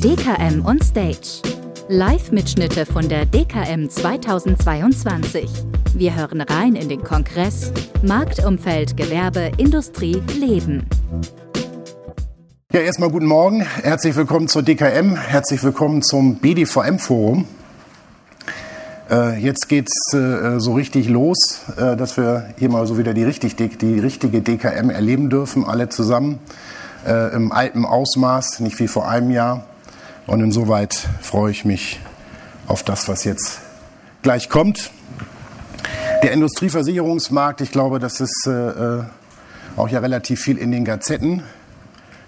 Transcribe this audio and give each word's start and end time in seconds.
DKM 0.00 0.62
on 0.66 0.78
Stage. 0.82 1.40
Live-Mitschnitte 1.88 2.84
von 2.84 3.08
der 3.08 3.24
DKM 3.24 3.88
2022. 3.88 5.48
Wir 5.94 6.14
hören 6.14 6.42
rein 6.42 6.74
in 6.74 6.90
den 6.90 7.02
Kongress 7.02 7.72
Marktumfeld, 8.02 8.98
Gewerbe, 8.98 9.52
Industrie, 9.56 10.22
Leben. 10.38 10.86
Ja, 12.72 12.80
erstmal 12.80 13.10
guten 13.10 13.24
Morgen. 13.24 13.62
Herzlich 13.62 14.14
willkommen 14.16 14.48
zur 14.48 14.62
DKM. 14.62 15.16
Herzlich 15.16 15.64
willkommen 15.64 16.02
zum 16.02 16.40
BDVM-Forum. 16.40 17.46
Äh, 19.10 19.38
jetzt 19.38 19.66
geht's 19.70 20.12
äh, 20.12 20.60
so 20.60 20.74
richtig 20.74 21.08
los, 21.08 21.62
äh, 21.78 21.96
dass 21.96 22.18
wir 22.18 22.52
hier 22.58 22.68
mal 22.68 22.86
so 22.86 22.98
wieder 22.98 23.14
die, 23.14 23.24
richtig, 23.24 23.56
die 23.56 23.98
richtige 23.98 24.42
DKM 24.42 24.90
erleben 24.90 25.30
dürfen, 25.30 25.64
alle 25.64 25.88
zusammen 25.88 26.38
im 27.06 27.52
alten 27.52 27.84
Ausmaß, 27.84 28.58
nicht 28.58 28.80
wie 28.80 28.88
vor 28.88 29.08
einem 29.08 29.30
Jahr. 29.30 29.62
Und 30.26 30.40
insoweit 30.40 30.94
freue 31.20 31.52
ich 31.52 31.64
mich 31.64 32.00
auf 32.66 32.82
das, 32.82 33.08
was 33.08 33.22
jetzt 33.24 33.60
gleich 34.22 34.48
kommt. 34.48 34.90
Der 36.22 36.32
Industrieversicherungsmarkt, 36.32 37.60
ich 37.60 37.70
glaube, 37.70 38.00
das 38.00 38.20
ist 38.20 38.46
äh, 38.46 38.50
äh, 38.50 39.04
auch 39.76 39.88
ja 39.88 40.00
relativ 40.00 40.40
viel 40.40 40.58
in 40.58 40.72
den 40.72 40.84
Gazetten. 40.84 41.44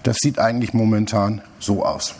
Das 0.04 0.18
sieht 0.18 0.38
eigentlich 0.38 0.72
momentan 0.72 1.42
so 1.58 1.84
aus. 1.84 2.14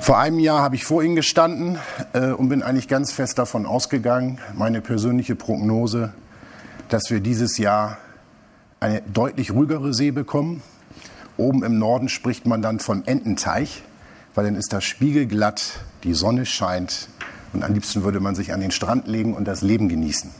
Vor 0.00 0.18
einem 0.18 0.38
Jahr 0.38 0.62
habe 0.62 0.74
ich 0.74 0.84
vor 0.84 1.02
Ihnen 1.02 1.14
gestanden 1.14 1.78
äh, 2.14 2.30
und 2.30 2.48
bin 2.48 2.62
eigentlich 2.62 2.88
ganz 2.88 3.12
fest 3.12 3.38
davon 3.38 3.66
ausgegangen, 3.66 4.40
meine 4.54 4.80
persönliche 4.80 5.36
Prognose, 5.36 6.14
dass 6.88 7.10
wir 7.10 7.20
dieses 7.20 7.58
Jahr 7.58 7.98
eine 8.80 9.02
deutlich 9.02 9.52
ruhigere 9.52 9.92
See 9.92 10.10
bekommen. 10.10 10.62
Oben 11.36 11.62
im 11.64 11.78
Norden 11.78 12.08
spricht 12.08 12.46
man 12.46 12.62
dann 12.62 12.78
von 12.78 13.06
Ententeich, 13.06 13.82
weil 14.34 14.44
dann 14.44 14.56
ist 14.56 14.72
das 14.72 14.84
spiegelglatt, 14.84 15.80
die 16.04 16.14
Sonne 16.14 16.46
scheint 16.46 17.08
und 17.52 17.62
am 17.62 17.72
liebsten 17.74 18.04
würde 18.04 18.20
man 18.20 18.34
sich 18.34 18.52
an 18.52 18.60
den 18.60 18.70
Strand 18.70 19.06
legen 19.06 19.34
und 19.34 19.46
das 19.46 19.62
Leben 19.62 19.88
genießen. 19.88 20.30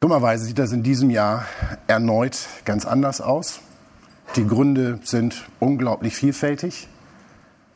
Dummerweise 0.00 0.44
sieht 0.44 0.58
das 0.58 0.72
in 0.72 0.82
diesem 0.82 1.10
Jahr 1.10 1.46
erneut 1.86 2.46
ganz 2.64 2.84
anders 2.86 3.20
aus. 3.20 3.60
Die 4.36 4.46
Gründe 4.46 5.00
sind 5.02 5.48
unglaublich 5.58 6.14
vielfältig. 6.14 6.88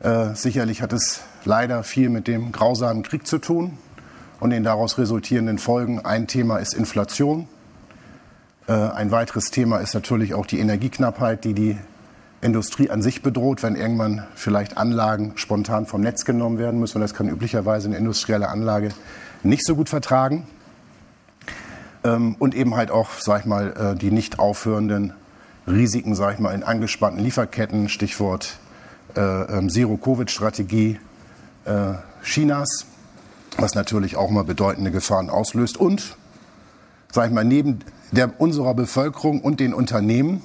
Äh, 0.01 0.35
sicherlich 0.35 0.83
hat 0.83 0.93
es 0.93 1.21
leider 1.45 1.83
viel 1.83 2.09
mit 2.09 2.29
dem 2.29 2.53
grausamen 2.53 3.03
Krieg 3.03 3.27
zu 3.27 3.39
tun 3.39 3.79
und 4.39 4.51
den 4.51 4.65
daraus 4.65 4.99
resultierenden 4.99 5.59
Folgen. 5.59 6.05
Ein 6.05 6.27
Thema 6.27 6.59
ist 6.59 6.75
Inflation. 6.75 7.49
Äh, 8.71 8.73
ein 8.73 9.11
weiteres 9.11 9.51
Thema 9.51 9.79
ist 9.79 9.95
natürlich 9.95 10.33
auch 10.33 10.47
die 10.47 10.61
Energieknappheit, 10.61 11.45
die 11.45 11.55
die 11.55 11.77
Industrie 12.41 12.89
an 12.89 13.03
sich 13.03 13.21
bedroht, 13.21 13.65
wenn 13.65 13.75
irgendwann 13.75 14.25
vielleicht 14.37 14.77
Anlagen 14.77 15.33
spontan 15.35 15.87
vom 15.87 16.03
Netz 16.03 16.25
genommen 16.25 16.59
werden 16.59 16.79
müssen. 16.79 16.99
Und 16.99 17.03
das 17.03 17.13
kann 17.13 17.29
üblicherweise 17.29 17.89
eine 17.89 17.97
industrielle 17.97 18.49
Anlage 18.49 18.91
nicht 19.43 19.67
so 19.67 19.75
gut 19.75 19.89
vertragen. 19.89 20.47
Ähm, 22.05 22.37
und 22.39 22.55
eben 22.55 22.77
halt 22.77 22.93
auch, 22.93 23.09
sag 23.19 23.41
ich 23.41 23.47
mal, 23.47 23.73
äh, 23.73 23.99
die 23.99 24.13
nicht 24.13 24.39
aufhörenden 24.39 25.15
Risiken, 25.67 26.15
sag 26.15 26.35
ich 26.35 26.39
mal, 26.39 26.55
in 26.55 26.63
angespannten 26.63 27.25
Lieferketten, 27.25 27.89
Stichwort 27.89 28.57
äh, 29.17 29.21
ähm, 29.21 29.69
Zero-Covid-Strategie 29.69 30.99
Chinas, 32.23 32.87
was 33.59 33.75
natürlich 33.75 34.17
auch 34.17 34.31
mal 34.31 34.45
bedeutende 34.45 34.91
Gefahren 34.91 35.29
auslöst. 35.29 35.77
Und, 35.77 36.17
sag 37.13 37.27
ich 37.27 37.33
mal, 37.33 37.45
neben 37.45 37.81
der 38.13 38.41
unserer 38.41 38.75
Bevölkerung 38.75 39.41
und 39.41 39.61
den 39.61 39.75
Unternehmen 39.75 40.43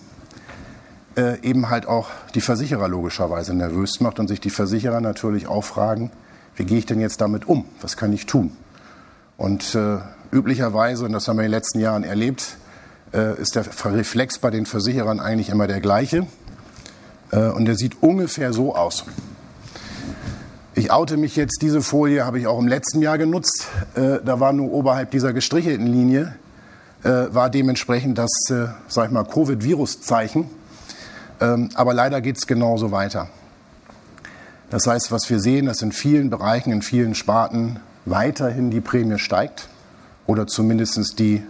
äh, 1.18 1.40
eben 1.42 1.70
halt 1.70 1.88
auch 1.88 2.10
die 2.34 2.42
Versicherer 2.42 2.88
logischerweise 2.88 3.54
nervös 3.54 4.00
macht 4.00 4.20
und 4.20 4.28
sich 4.28 4.40
die 4.40 4.50
Versicherer 4.50 5.02
natürlich 5.02 5.48
auch 5.48 5.64
fragen, 5.64 6.12
wie 6.56 6.66
gehe 6.66 6.78
ich 6.78 6.86
denn 6.86 7.00
jetzt 7.00 7.22
damit 7.22 7.48
um? 7.48 7.66
Was 7.82 7.98
kann 7.98 8.14
ich 8.14 8.26
tun? 8.26 8.52
Und 9.38 9.76
äh, 9.76 9.98
üblicherweise, 10.32 11.06
und 11.06 11.14
das 11.14 11.28
haben 11.28 11.38
wir 11.38 11.44
in 11.44 11.52
den 11.52 11.58
letzten 11.58 11.80
Jahren 11.80 12.04
erlebt, 12.04 12.58
äh, 13.14 13.40
ist 13.40 13.56
der 13.56 13.66
Reflex 13.86 14.40
bei 14.40 14.50
den 14.52 14.66
Versicherern 14.66 15.20
eigentlich 15.20 15.50
immer 15.50 15.68
der 15.68 15.82
gleiche. 15.82 16.28
Äh, 17.32 17.50
und 17.50 17.66
der 17.66 17.76
sieht 17.76 18.02
ungefähr 18.02 18.54
so 18.54 18.76
aus. 18.76 19.06
Ich 20.74 20.92
oute 20.92 21.18
mich 21.18 21.36
jetzt, 21.36 21.62
diese 21.62 21.82
Folie 21.82 22.26
habe 22.26 22.40
ich 22.40 22.48
auch 22.48 22.60
im 22.60 22.68
letzten 22.68 23.02
Jahr 23.02 23.18
genutzt. 23.18 23.68
Äh, 23.96 24.20
da 24.24 24.40
war 24.40 24.54
nur 24.54 24.72
oberhalb 24.72 25.12
dieser 25.12 25.34
gestrichelten 25.34 25.88
Linie 25.88 26.36
war 27.10 27.50
dementsprechend 27.50 28.18
das, 28.18 28.32
äh, 28.50 28.68
sag 28.88 29.08
ich 29.08 29.12
mal, 29.12 29.24
Covid-Virus-Zeichen. 29.24 30.50
Ähm, 31.40 31.70
aber 31.76 31.94
leider 31.94 32.22
geht 32.22 32.38
es 32.38 32.48
genauso 32.48 32.92
weiter. 32.92 33.30
Das 34.70 34.88
heißt, 34.88 35.12
was 35.12 35.30
wir 35.30 35.40
sehen, 35.40 35.68
dass 35.68 35.82
in 35.82 35.92
vielen 35.92 36.30
Bereichen, 36.30 36.72
in 36.72 36.82
vielen 36.82 37.14
Sparten 37.14 37.80
weiterhin 38.06 38.72
die 38.72 38.82
Prämie 38.82 39.20
steigt 39.20 39.70
oder 40.26 40.48
zumindest 40.48 41.20
die 41.20 41.44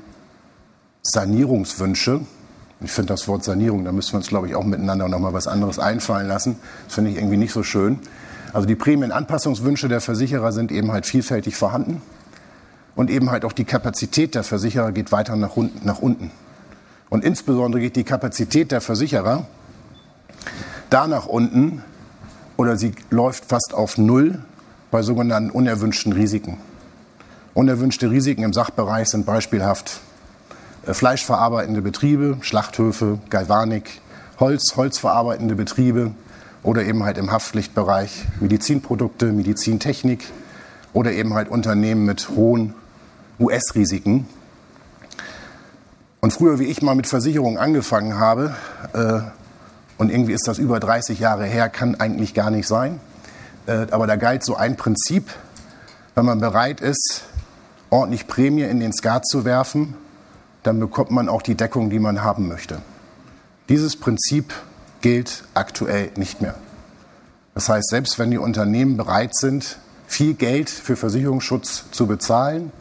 Sanierungswünsche. 1.02 2.22
Ich 2.82 2.92
finde 2.92 3.14
das 3.14 3.28
Wort 3.28 3.44
Sanierung, 3.44 3.86
da 3.86 3.92
müssen 3.92 4.14
wir 4.14 4.18
uns, 4.18 4.28
glaube 4.28 4.48
ich, 4.48 4.56
auch 4.56 4.66
miteinander 4.66 5.08
noch 5.08 5.20
mal 5.20 5.34
was 5.34 5.48
anderes 5.48 5.80
einfallen 5.80 6.28
lassen. 6.28 6.58
Das 6.86 6.96
finde 6.96 7.12
ich 7.12 7.18
irgendwie 7.18 7.38
nicht 7.38 7.54
so 7.54 7.64
schön. 7.64 8.00
Also 8.52 8.68
die 8.68 8.76
Prämienanpassungswünsche 8.76 9.88
der 9.88 10.02
Versicherer 10.02 10.52
sind 10.52 10.72
eben 10.72 10.92
halt 10.92 11.06
vielfältig 11.06 11.56
vorhanden. 11.56 12.02
Und 12.96 13.10
eben 13.10 13.30
halt 13.30 13.46
auch 13.46 13.52
die 13.52 13.66
Kapazität 13.66 14.36
der 14.36 14.44
Versicherer 14.44 14.92
geht 14.92 15.12
weiter 15.12 15.36
nach, 15.36 15.56
nach 15.84 16.00
unten. 16.00 16.32
Und 17.10 17.24
insbesondere 17.24 17.82
geht 17.82 17.96
die 17.96 18.04
Kapazität 18.04 18.72
der 18.72 18.82
Versicherer 18.82 19.46
da 20.90 21.08
nach 21.08 21.26
unten 21.26 21.84
oder 22.58 22.78
sie 22.78 22.94
läuft 23.10 23.46
fast 23.46 23.74
auf 23.74 23.98
Null 23.98 24.40
bei 24.92 25.02
sogenannten 25.02 25.50
unerwünschten 25.50 26.14
Risiken. 26.14 26.58
Unerwünschte 27.54 28.12
Risiken 28.12 28.44
im 28.44 28.54
Sachbereich 28.54 29.10
sind 29.10 29.26
beispielhaft 29.26 30.00
äh, 30.86 30.94
fleischverarbeitende 30.94 31.82
Betriebe, 31.82 32.38
Schlachthöfe, 32.42 33.20
Galvanik, 33.30 34.02
Holz, 34.40 34.76
holzverarbeitende 34.76 35.56
Betriebe 35.56 36.12
oder 36.64 36.84
eben 36.84 37.04
halt 37.04 37.18
im 37.18 37.32
Haftpflichtbereich 37.32 38.26
Medizinprodukte, 38.40 39.32
Medizintechnik 39.32 40.26
oder 40.94 41.12
eben 41.12 41.34
halt 41.34 41.50
Unternehmen 41.50 42.06
mit 42.06 42.30
hohen 42.30 42.74
US-Risiken. 43.40 44.28
Und 46.22 46.32
früher, 46.32 46.60
wie 46.60 46.66
ich 46.66 46.82
mal 46.82 46.96
mit 46.96 47.08
Versicherungen 47.08 47.58
angefangen 47.58 48.18
habe, 48.18 48.56
äh, 48.94 49.20
und 49.98 50.12
irgendwie 50.12 50.34
ist 50.34 50.48
das 50.48 50.58
über 50.58 50.80
30 50.80 51.20
Jahre 51.20 51.46
her, 51.46 51.70
kann 51.70 51.96
eigentlich 51.96 52.34
gar 52.34 52.50
nicht 52.50 52.68
sein, 52.68 53.00
äh, 53.68 53.88
aber 53.92 54.08
da 54.08 54.16
galt 54.16 54.44
so 54.44 54.56
ein 54.56 54.76
Prinzip, 54.76 55.30
wenn 56.16 56.26
man 56.26 56.40
bereit 56.40 56.82
ist, 56.82 57.24
ordentlich 57.90 58.28
Prämie 58.28 58.64
in 58.64 58.80
den 58.80 58.94
Skat 58.94 59.26
zu 59.28 59.46
werfen, 59.46 59.96
dann 60.64 60.80
bekommt 60.80 61.12
man 61.12 61.30
auch 61.30 61.42
die 61.42 61.56
Deckung, 61.56 61.90
die 61.90 62.00
man 62.00 62.24
haben 62.24 62.48
möchte. 62.48 62.80
Dieses 63.70 63.96
Prinzip 63.96 64.54
gilt 65.02 65.44
aktuell 65.54 66.12
nicht 66.18 66.42
mehr. 66.42 66.56
Das 67.54 67.70
heißt, 67.70 67.90
selbst 67.90 68.20
wenn 68.20 68.32
die 68.32 68.38
Unternehmen 68.38 68.98
bereit 68.98 69.36
sind, 69.36 69.78
viel 70.08 70.34
Geld 70.34 70.70
für 70.70 70.96
Versicherungsschutz 70.96 71.86
zu 71.92 72.08
bezahlen, 72.08 72.72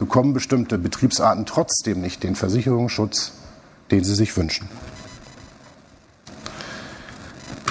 bekommen 0.00 0.32
bestimmte 0.32 0.78
Betriebsarten 0.78 1.46
trotzdem 1.46 2.00
nicht 2.00 2.24
den 2.24 2.34
Versicherungsschutz, 2.34 3.32
den 3.90 4.02
sie 4.02 4.14
sich 4.14 4.36
wünschen. 4.36 4.68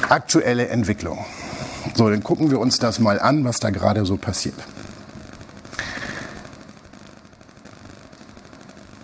Aktuelle 0.08 0.70
Entwicklung. 0.70 1.26
So, 1.96 2.10
dann 2.10 2.24
gucken 2.24 2.52
wir 2.52 2.60
uns 2.60 2.78
das 2.78 3.00
mal 3.00 3.20
an, 3.20 3.44
was 3.46 3.60
da 3.60 3.72
gerade 3.72 4.06
so 4.06 4.16
passiert. 4.16 4.56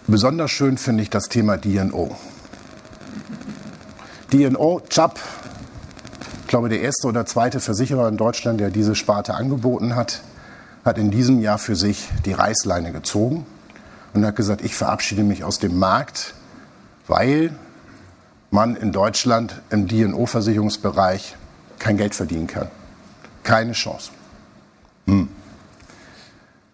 Besonders 0.07 0.52
schön 0.52 0.78
finde 0.78 1.02
ich 1.02 1.09
das 1.09 1.28
Thema 1.28 1.57
DNO. 1.57 2.16
DNO, 4.31 4.81
CHAP, 4.88 5.19
ich 6.42 6.48
glaube 6.48 6.69
der 6.69 6.81
erste 6.81 7.07
oder 7.07 7.25
zweite 7.25 7.60
Versicherer 7.60 8.07
in 8.07 8.18
Deutschland, 8.18 8.60
der 8.60 8.69
diese 8.69 8.94
Sparte 8.94 9.33
angeboten 9.33 9.95
hat, 9.95 10.22
hat 10.86 11.00
in 11.00 11.10
diesem 11.10 11.42
Jahr 11.42 11.58
für 11.58 11.76
sich 11.76 12.08
die 12.26 12.32
Reißleine 12.32 12.92
gezogen 12.92 13.46
und 14.14 14.24
hat 14.24 14.36
gesagt, 14.36 14.64
ich 14.64 14.76
verabschiede 14.76 15.24
mich 15.24 15.44
aus 15.44 15.58
dem 15.58 15.80
Markt, 15.80 16.36
weil 17.08 17.52
man 18.52 18.76
in 18.76 18.92
Deutschland 18.92 19.62
im 19.72 19.88
DNO-Versicherungsbereich 19.88 21.36
kein 21.80 21.98
Geld 21.98 22.14
verdienen 22.14 22.46
kann. 22.46 22.70
Keine 23.44 23.74
Chance. 23.74 24.12
Hm. 25.08 25.28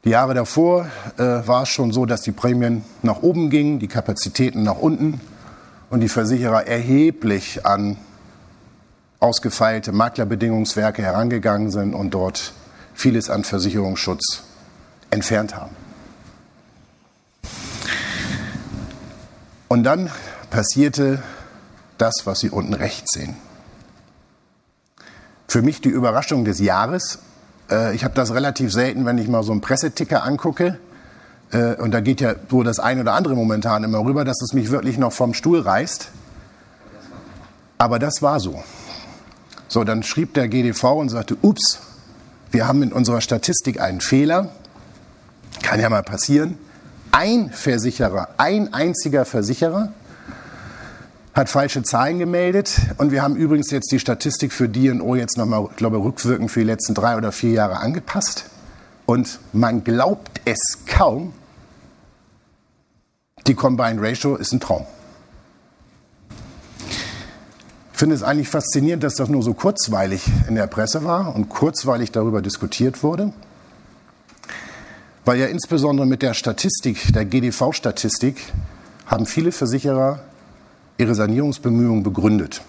Die 0.04 0.10
Jahre 0.10 0.34
davor 0.34 0.88
äh, 1.18 1.24
war 1.24 1.64
es 1.64 1.70
schon 1.70 1.92
so, 1.92 2.06
dass 2.06 2.22
die 2.22 2.32
Prämien 2.32 2.84
nach 3.02 3.22
oben 3.22 3.50
gingen, 3.50 3.80
die 3.80 3.88
Kapazitäten 3.88 4.64
nach 4.64 4.78
unten 4.78 5.22
und 5.90 6.02
die 6.02 6.10
Versicherer 6.10 6.68
erheblich 6.68 7.66
an 7.66 7.98
ausgefeilte 9.20 9.92
Maklerbedingungswerke 9.92 11.02
herangegangen 11.02 11.72
sind 11.72 11.94
und 11.94 12.12
dort 12.12 12.54
vieles 13.02 13.30
an 13.30 13.44
Versicherungsschutz 13.44 14.44
entfernt 15.10 15.56
haben. 15.56 15.76
Und 19.68 19.84
dann 19.84 20.10
passierte 20.50 21.22
das, 21.98 22.14
was 22.26 22.40
Sie 22.40 22.50
unten 22.50 22.74
rechts 22.74 23.14
sehen. 23.14 23.36
für 25.48 25.62
mich 25.62 25.82
die 25.82 25.90
Überraschung 25.90 26.46
des 26.46 26.60
Jahres. 26.60 27.20
Äh, 27.70 27.94
ich 27.94 28.06
habe 28.06 28.14
das 28.14 28.34
relativ 28.34 28.72
selten, 28.72 29.06
wenn 29.06 29.18
ich 29.18 29.28
mal 29.28 29.44
so 29.44 29.52
einen 29.52 29.60
Presseticker 29.60 30.24
angucke. 30.24 30.80
Äh, 31.52 31.76
und 31.76 31.92
da 31.92 32.00
geht 32.00 32.22
ja 32.22 32.36
so 32.50 32.64
das 32.64 32.80
eine 32.80 33.02
oder 33.02 33.14
andere 33.14 33.36
momentan 33.36 33.84
immer 33.84 34.00
rüber, 34.00 34.24
dass 34.24 34.42
es 34.42 34.54
mich 34.54 34.72
wirklich 34.72 34.98
noch 34.98 35.12
vom 35.12 35.34
Stuhl 35.34 35.60
reißt. 35.60 36.08
Aber 37.78 38.00
das 38.00 38.22
war 38.22 38.40
so. 38.40 38.64
So, 39.68 39.84
dann 39.84 40.04
schrieb 40.04 40.34
der 40.36 40.48
GDV 40.48 40.84
und 40.96 41.10
sagte, 41.10 41.36
ups, 41.42 41.80
wir 42.52 42.68
haben 42.68 42.84
in 42.84 42.92
unserer 42.92 43.22
Statistik 43.22 43.80
einen 43.80 44.02
Fehler. 44.02 44.50
Kann 45.64 45.80
ja 45.80 45.90
mal 45.90 46.04
passieren. 46.04 46.58
Ein 47.12 47.50
Versicherer, 47.52 48.30
ein 48.38 48.74
einziger 48.74 49.26
Versicherer 49.26 49.92
hat 51.34 51.50
falsche 51.50 51.84
Zahlen 51.84 52.20
gemeldet. 52.20 52.78
Und 52.98 53.12
wir 53.12 53.22
haben 53.22 53.36
übrigens 53.36 53.72
jetzt 53.72 53.92
die 53.92 54.00
Statistik 54.00 54.52
für 54.52 54.68
D&O 54.68 55.16
jetzt 55.16 55.38
nochmal, 55.38 55.70
glaube 55.76 55.98
ich, 55.98 56.04
rückwirkend 56.04 56.52
für 56.52 56.60
die 56.60 56.66
letzten 56.66 56.94
drei 56.94 57.16
oder 57.18 57.32
vier 57.32 57.52
Jahre 57.52 57.78
angepasst. 57.78 58.46
Und 59.06 59.40
man 59.54 59.84
glaubt 59.84 60.42
es 60.46 60.80
kaum, 60.86 61.34
die 63.48 63.56
Combined 63.56 64.02
Ratio 64.02 64.36
ist 64.36 64.54
ein 64.54 64.60
Traum. 64.60 64.86
Ich 67.91 67.91
finde 68.02 68.16
es 68.16 68.24
eigentlich 68.24 68.50
faszinierend, 68.50 69.04
dass 69.04 69.14
das 69.14 69.30
nur 69.30 69.44
so 69.44 69.54
kurzweilig 69.54 70.24
in 70.48 70.56
der 70.56 70.66
Presse 70.66 71.04
war 71.04 71.36
und 71.36 71.50
kurzweilig 71.50 72.12
darüber 72.12 72.42
diskutiert 72.42 73.04
wurde, 73.04 73.32
weil 75.24 75.38
ja 75.38 75.46
insbesondere 75.46 76.08
mit 76.08 76.24
der 76.24 76.34
Statistik, 76.34 77.14
der 77.14 77.26
GDV-Statistik, 77.26 78.38
haben 79.06 79.28
viele 79.28 79.52
Versicherer 79.52 80.22
ihre 80.98 81.14
Sanierungsbemühungen 81.14 82.02
begründet 82.02 82.64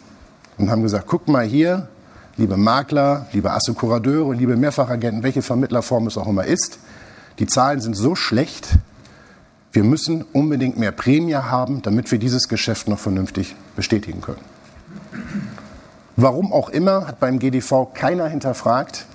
und 0.58 0.70
haben 0.70 0.82
gesagt, 0.82 1.06
guck 1.06 1.28
mal 1.28 1.46
hier, 1.46 1.88
liebe 2.36 2.58
Makler, 2.58 3.26
liebe 3.32 3.52
Assekurateure, 3.52 4.34
liebe 4.34 4.58
Mehrfachagenten, 4.58 5.22
welche 5.22 5.40
Vermittlerform 5.40 6.08
es 6.08 6.18
auch 6.18 6.28
immer 6.28 6.44
ist, 6.44 6.78
die 7.38 7.46
Zahlen 7.46 7.80
sind 7.80 7.96
so 7.96 8.14
schlecht, 8.14 8.72
wir 9.72 9.82
müssen 9.82 10.26
unbedingt 10.34 10.78
mehr 10.78 10.92
Prämie 10.92 11.36
haben, 11.36 11.80
damit 11.80 12.12
wir 12.12 12.18
dieses 12.18 12.48
Geschäft 12.48 12.86
noch 12.86 12.98
vernünftig 12.98 13.56
bestätigen 13.76 14.20
können. 14.20 14.51
Warum 16.16 16.52
auch 16.52 16.68
immer, 16.68 17.06
hat 17.06 17.20
beim 17.20 17.38
GDV 17.38 17.92
keiner 17.94 18.28
hinterfragt, 18.28 19.06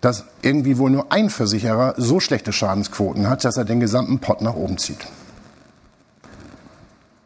dass 0.00 0.24
irgendwie 0.42 0.78
wohl 0.78 0.90
nur 0.90 1.12
ein 1.12 1.30
Versicherer 1.30 1.94
so 1.96 2.20
schlechte 2.20 2.52
Schadensquoten 2.52 3.28
hat, 3.28 3.44
dass 3.44 3.56
er 3.56 3.64
den 3.64 3.80
gesamten 3.80 4.18
Pott 4.18 4.40
nach 4.40 4.54
oben 4.54 4.78
zieht. 4.78 5.06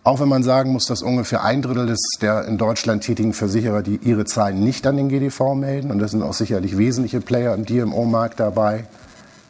Auch 0.03 0.21
wenn 0.21 0.29
man 0.29 0.43
sagen 0.43 0.71
muss, 0.71 0.85
dass 0.85 1.01
ungefähr 1.01 1.45
ein 1.45 1.63
Drittel 1.63 1.87
des, 1.87 1.99
der 2.21 2.45
in 2.45 2.59
Deutschland 2.59 3.05
tätigen 3.05 3.33
Versicherer, 3.33 3.83
die 3.83 3.97
ihre 3.97 4.27
Zahlen 4.27 4.63
nicht 4.63 4.87
an 4.87 4.99
den 4.99 5.09
GDV 5.09 5.55
melden, 5.55 5.91
und 5.91 5.99
das 5.99 6.11
sind 6.11 6.23
auch 6.23 6.35
sicherlich 6.35 6.77
wesentliche 6.77 7.23
Player 7.23 7.55
im 7.55 7.65
DMO-Markt 7.65 8.39
dabei, 8.39 8.87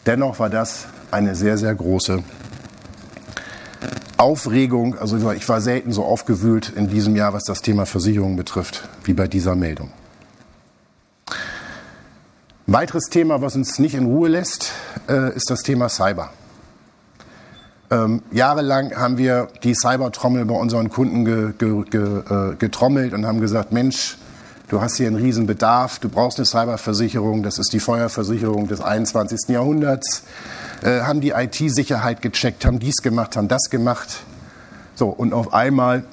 dennoch 0.07 0.39
war 0.39 0.51
das 0.51 0.87
eine 1.11 1.35
sehr, 1.35 1.59
sehr 1.59 1.75
große 1.75 2.23
Aufregung. 4.25 4.99
Also 4.99 5.31
ich 5.33 5.49
war 5.49 5.61
selten 5.61 5.93
so 5.93 6.03
aufgewühlt 6.03 6.73
in 6.75 6.89
diesem 6.89 7.15
Jahr, 7.15 7.35
was 7.35 7.45
das 7.45 7.61
Thema 7.61 7.85
Versicherung 7.85 8.37
betrifft, 8.37 8.89
wie 9.05 9.13
bei 9.13 9.29
dieser 9.29 9.55
Meldung. 9.55 9.91
Ein 12.67 12.73
weiteres 12.73 13.05
Thema, 13.11 13.43
was 13.43 13.55
uns 13.55 13.79
nicht 13.79 13.95
in 13.95 14.07
Ruhe 14.07 14.31
lässt, 14.31 14.73
äh, 15.11 15.37
ist 15.37 15.51
das 15.51 15.61
Thema 15.61 15.91
Cyber. 15.91 16.31
Ähm, 17.91 18.23
jahrelang 18.33 18.97
haben 18.97 19.19
wir 19.19 19.49
die 19.63 19.75
Cybertrommel 19.75 20.47
bei 20.47 20.55
unseren 20.55 20.89
Kunden 20.89 21.27
äh, 21.27 22.57
getrommelt 22.57 23.13
und 23.13 23.27
haben 23.27 23.43
gesagt, 23.43 23.73
Mensch, 23.73 24.17
du 24.69 24.81
hast 24.81 24.97
hier 24.97 25.09
einen 25.09 25.17
riesen 25.17 25.47
Bedarf, 25.47 25.99
du 25.99 26.09
brauchst 26.09 26.39
eine 26.39 26.47
Cyberversicherung, 26.47 27.43
das 27.43 27.59
ist 27.59 27.75
die 27.75 27.81
Feuerversicherung 27.81 28.69
des 28.69 28.81
21. 28.81 29.49
Jahrhunderts, 29.49 30.23
äh, 30.83 31.01
haben 31.01 31.21
die 31.21 31.31
IT-Sicherheit 31.31 32.23
gecheckt, 32.23 32.65
haben 32.65 32.79
dies 32.79 32.97
gemacht, 32.97 33.37
haben 33.37 33.49
das 33.49 33.71
gemacht. 33.71 34.25
So, 34.95 35.09
und 35.09 35.33
auf 35.33 35.53
einmal, 35.53 36.05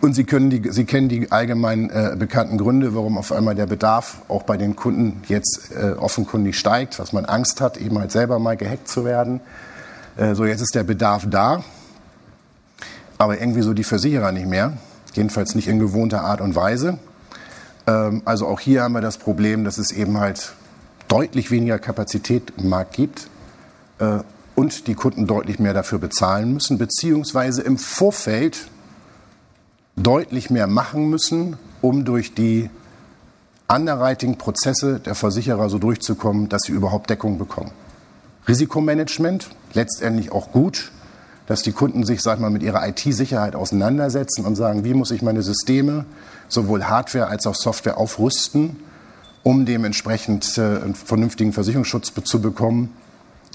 und 0.00 0.14
Sie, 0.14 0.24
können 0.24 0.50
die, 0.50 0.70
Sie 0.70 0.84
kennen 0.84 1.08
die 1.08 1.30
allgemein 1.30 1.90
äh, 1.90 2.16
bekannten 2.18 2.58
Gründe, 2.58 2.94
warum 2.94 3.18
auf 3.18 3.32
einmal 3.32 3.54
der 3.54 3.66
Bedarf 3.66 4.22
auch 4.28 4.44
bei 4.44 4.56
den 4.56 4.76
Kunden 4.76 5.22
jetzt 5.28 5.70
äh, 5.72 5.92
offenkundig 5.92 6.58
steigt, 6.58 6.98
was 6.98 7.12
man 7.12 7.24
Angst 7.26 7.60
hat, 7.60 7.76
eben 7.76 7.98
halt 7.98 8.12
selber 8.12 8.38
mal 8.38 8.56
gehackt 8.56 8.88
zu 8.88 9.04
werden. 9.04 9.40
Äh, 10.16 10.34
so, 10.34 10.44
jetzt 10.44 10.62
ist 10.62 10.74
der 10.74 10.84
Bedarf 10.84 11.26
da, 11.28 11.62
aber 13.18 13.40
irgendwie 13.40 13.62
so 13.62 13.74
die 13.74 13.84
Versicherer 13.84 14.32
nicht 14.32 14.46
mehr, 14.46 14.72
jedenfalls 15.12 15.54
nicht 15.54 15.68
in 15.68 15.78
gewohnter 15.78 16.22
Art 16.22 16.40
und 16.40 16.54
Weise. 16.54 16.98
Ähm, 17.86 18.22
also 18.24 18.46
auch 18.46 18.60
hier 18.60 18.82
haben 18.82 18.92
wir 18.92 19.02
das 19.02 19.18
Problem, 19.18 19.64
dass 19.64 19.76
es 19.76 19.92
eben 19.92 20.18
halt 20.18 20.54
deutlich 21.08 21.50
weniger 21.50 21.78
Kapazität 21.78 22.52
im 22.56 22.68
Markt 22.68 22.94
gibt 22.94 23.28
und 24.54 24.86
die 24.86 24.94
Kunden 24.94 25.26
deutlich 25.26 25.58
mehr 25.58 25.74
dafür 25.74 25.98
bezahlen 25.98 26.52
müssen, 26.52 26.78
beziehungsweise 26.78 27.62
im 27.62 27.78
Vorfeld 27.78 28.68
deutlich 29.96 30.50
mehr 30.50 30.66
machen 30.66 31.08
müssen, 31.08 31.56
um 31.80 32.04
durch 32.04 32.34
die 32.34 32.70
Underwriting-Prozesse 33.68 35.00
der 35.00 35.14
Versicherer 35.14 35.70
so 35.70 35.78
durchzukommen, 35.78 36.48
dass 36.48 36.62
sie 36.62 36.72
überhaupt 36.72 37.08
Deckung 37.08 37.38
bekommen. 37.38 37.70
Risikomanagement, 38.48 39.48
letztendlich 39.74 40.32
auch 40.32 40.50
gut, 40.50 40.90
dass 41.46 41.62
die 41.62 41.72
Kunden 41.72 42.04
sich 42.04 42.20
sag 42.20 42.40
mal, 42.40 42.50
mit 42.50 42.62
ihrer 42.62 42.86
IT-Sicherheit 42.86 43.54
auseinandersetzen 43.54 44.44
und 44.44 44.56
sagen, 44.56 44.84
wie 44.84 44.94
muss 44.94 45.10
ich 45.10 45.22
meine 45.22 45.42
Systeme, 45.42 46.04
sowohl 46.48 46.84
Hardware 46.84 47.28
als 47.28 47.46
auch 47.46 47.54
Software, 47.54 47.98
aufrüsten, 47.98 48.76
um 49.42 49.66
dementsprechend 49.66 50.58
äh, 50.58 50.60
einen 50.60 50.94
vernünftigen 50.94 51.52
Versicherungsschutz 51.52 52.12
zu 52.24 52.40
bekommen. 52.40 52.92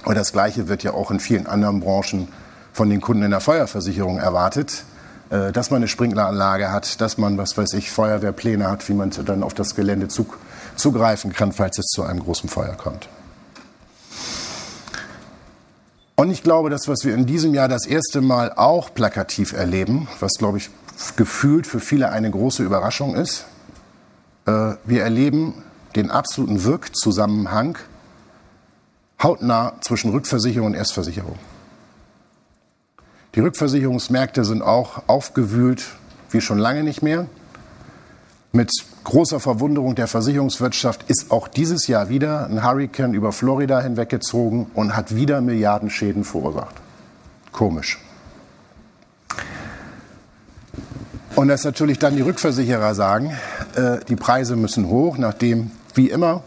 Und 0.06 0.16
das 0.16 0.32
Gleiche 0.32 0.68
wird 0.68 0.84
ja 0.84 0.94
auch 0.94 1.12
in 1.12 1.20
vielen 1.20 1.48
anderen 1.48 1.80
Branchen 1.82 2.28
von 2.74 2.90
den 2.90 3.02
Kunden 3.02 3.24
in 3.24 3.32
der 3.32 3.40
Feuerversicherung 3.40 4.20
erwartet, 4.20 4.84
äh, 5.32 5.52
dass 5.52 5.72
man 5.72 5.78
eine 5.78 5.88
Sprinkleranlage 5.88 6.72
hat, 6.72 7.02
dass 7.02 7.18
man, 7.18 7.38
was 7.38 7.58
weiß 7.58 7.74
ich, 7.74 7.92
Feuerwehrpläne 7.92 8.70
hat, 8.70 8.88
wie 8.88 8.94
man 8.94 9.10
dann 9.26 9.44
auf 9.44 9.56
das 9.56 9.76
Gelände 9.76 10.08
zugreifen 10.08 11.34
kann, 11.34 11.52
falls 11.52 11.80
es 11.80 11.88
zu 11.88 12.04
einem 12.04 12.20
großen 12.20 12.50
Feuer 12.50 12.76
kommt. 12.76 13.10
Und 16.18 16.32
ich 16.32 16.44
glaube, 16.44 16.70
das, 16.70 16.88
was 16.88 17.04
wir 17.04 17.14
in 17.14 17.26
diesem 17.26 17.54
Jahr 17.54 17.68
das 17.68 17.86
erste 17.86 18.22
Mal 18.22 18.54
auch 18.56 18.94
plakativ 18.94 19.52
erleben, 19.52 20.08
was, 20.20 20.34
glaube 20.38 20.60
ich, 20.60 20.70
gefühlt 21.18 21.68
für 21.68 21.80
viele 21.80 22.10
eine 22.10 22.30
große 22.30 22.64
Überraschung 22.64 23.16
ist, 23.16 23.46
äh, 24.46 24.76
wir 24.86 25.02
erleben 25.02 25.64
den 25.96 26.12
absoluten 26.12 26.64
Wirkzusammenhang 26.64 27.78
hautnah 29.26 29.74
zwischen 29.82 30.12
Rückversicherung 30.12 30.68
und 30.68 30.74
Erstversicherung. 30.76 31.38
Die 33.34 33.40
Rückversicherungsmärkte 33.40 34.46
sind 34.46 34.62
auch 34.62 35.02
aufgewühlt 35.08 35.84
wie 36.30 36.42
schon 36.42 36.60
lange 36.60 36.84
nicht 36.84 37.02
mehr. 37.02 37.26
Mit 38.52 38.72
großer 39.04 39.40
Verwunderung 39.40 39.96
der 39.96 40.08
Versicherungswirtschaft 40.08 41.10
ist 41.10 41.32
auch 41.32 41.48
dieses 41.48 41.88
Jahr 41.88 42.08
wieder 42.10 42.46
ein 42.46 42.64
Hurricane 42.64 43.14
über 43.14 43.32
Florida 43.32 43.82
hinweggezogen 43.82 44.68
und 44.76 44.96
hat 44.96 45.16
wieder 45.16 45.42
Milliardenschäden 45.42 46.24
verursacht. 46.24 46.76
Komisch. 47.52 48.00
Und 51.36 51.48
dass 51.48 51.64
natürlich 51.64 52.00
dann 52.00 52.16
die 52.16 52.22
Rückversicherer 52.22 52.94
sagen, 52.96 53.36
äh, 53.76 53.98
die 54.08 54.16
Preise 54.16 54.56
müssen 54.56 54.88
hoch, 54.88 55.18
nachdem 55.18 55.72
wie 55.96 56.10
immer 56.10 56.44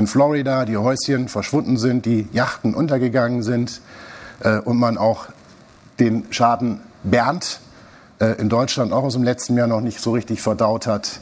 in 0.00 0.06
Florida 0.06 0.64
die 0.64 0.78
Häuschen 0.78 1.28
verschwunden 1.28 1.76
sind, 1.76 2.06
die 2.06 2.26
Yachten 2.32 2.74
untergegangen 2.74 3.42
sind 3.42 3.82
äh, 4.40 4.58
und 4.58 4.78
man 4.78 4.96
auch 4.96 5.26
den 6.00 6.24
Schaden 6.30 6.80
Bernd 7.04 7.60
äh, 8.18 8.40
in 8.40 8.48
Deutschland 8.48 8.94
auch 8.94 9.04
aus 9.04 9.12
dem 9.12 9.22
letzten 9.22 9.58
Jahr 9.58 9.66
noch 9.66 9.82
nicht 9.82 10.00
so 10.00 10.12
richtig 10.12 10.40
verdaut 10.40 10.86
hat 10.86 11.20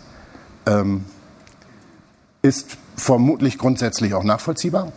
ähm, 0.67 1.05
ist 2.43 2.77
vermutlich 2.97 3.59
grundsätzlich 3.59 4.15
auch 4.15 4.23
nachvollziehbar. 4.23 4.93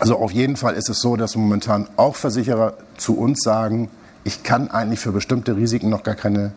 Also 0.00 0.16
auf 0.16 0.30
jeden 0.30 0.56
Fall 0.56 0.74
ist 0.74 0.88
es 0.88 1.00
so, 1.00 1.16
dass 1.16 1.36
momentan 1.36 1.88
auch 1.96 2.16
Versicherer 2.16 2.72
zu 2.96 3.18
uns 3.18 3.42
sagen, 3.42 3.90
ich 4.24 4.42
kann 4.44 4.70
eigentlich 4.70 5.00
für 5.00 5.12
bestimmte 5.12 5.56
Risiken 5.56 5.90
noch 5.90 6.04
gar 6.04 6.14
keine 6.14 6.52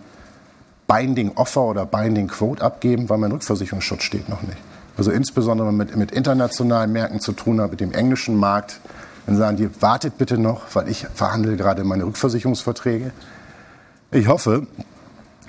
Binding 0.88 1.34
Offer 1.36 1.64
oder 1.64 1.86
Binding 1.86 2.30
Quote 2.30 2.64
abgeben, 2.64 3.10
weil 3.10 3.18
mein 3.18 3.34
Rückversicherungsschutz 3.34 4.04
steht 4.04 4.30
noch 4.30 4.42
nicht. 4.44 4.58
Also 4.98 5.12
insbesondere 5.12 5.72
mit, 5.72 5.96
mit 5.96 6.12
internationalen 6.12 6.92
Märkten 6.92 7.20
zu 7.20 7.32
tun 7.32 7.62
hat, 7.62 7.72
mit 7.72 7.80
dem 7.80 7.94
englischen 7.94 8.36
Markt, 8.36 8.80
dann 9.26 9.38
sagen 9.38 9.58
die, 9.58 9.70
wartet 9.82 10.18
bitte 10.18 10.38
noch, 10.38 10.64
weil 10.74 10.90
ich 10.90 11.08
verhandle 11.14 11.56
gerade 11.56 11.84
meine 11.84 12.06
Rückversicherungsverträge. 12.06 13.12
Ich 14.12 14.28
hoffe, 14.28 14.68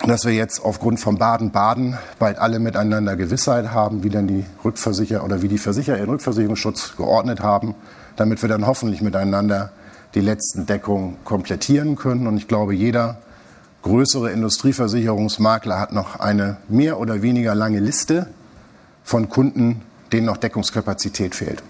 dass 0.06 0.24
wir 0.24 0.32
jetzt 0.32 0.64
aufgrund 0.64 1.00
von 1.00 1.18
Baden-Baden 1.18 1.98
bald 2.18 2.38
alle 2.38 2.58
miteinander 2.58 3.16
Gewissheit 3.16 3.72
haben, 3.72 4.02
wie 4.02 4.10
dann 4.10 4.26
die 4.26 4.44
Rückversicherer 4.64 5.24
oder 5.24 5.42
wie 5.42 5.48
die 5.48 5.58
Versicherer 5.58 5.98
ihren 5.98 6.10
Rückversicherungsschutz 6.10 6.96
geordnet 6.96 7.40
haben, 7.40 7.74
damit 8.16 8.42
wir 8.42 8.48
dann 8.48 8.66
hoffentlich 8.66 9.00
miteinander 9.00 9.70
die 10.14 10.20
letzten 10.20 10.66
Deckungen 10.66 11.16
komplettieren 11.24 11.96
können. 11.96 12.26
Und 12.26 12.36
ich 12.36 12.48
glaube, 12.48 12.74
jeder 12.74 13.18
größere 13.82 14.30
Industrieversicherungsmakler 14.30 15.80
hat 15.80 15.92
noch 15.92 16.20
eine 16.20 16.56
mehr 16.68 16.98
oder 16.98 17.22
weniger 17.22 17.54
lange 17.54 17.80
Liste 17.80 18.26
von 19.04 19.28
Kunden, 19.28 19.82
denen 20.12 20.26
noch 20.26 20.36
Deckungskapazität 20.36 21.34
fehlt. 21.34 21.62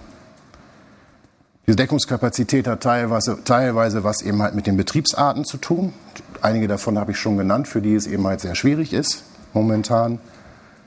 Diese 1.66 1.76
Deckungskapazität 1.76 2.66
hat 2.66 2.82
teilweise, 2.82 3.38
teilweise 3.44 4.02
was 4.02 4.22
eben 4.22 4.42
halt 4.42 4.54
mit 4.54 4.66
den 4.66 4.76
Betriebsarten 4.76 5.44
zu 5.44 5.58
tun. 5.58 5.92
Einige 6.40 6.66
davon 6.66 6.98
habe 6.98 7.12
ich 7.12 7.18
schon 7.18 7.36
genannt, 7.36 7.68
für 7.68 7.80
die 7.80 7.94
es 7.94 8.06
eben 8.06 8.26
halt 8.26 8.40
sehr 8.40 8.56
schwierig 8.56 8.92
ist, 8.92 9.22
momentan 9.52 10.18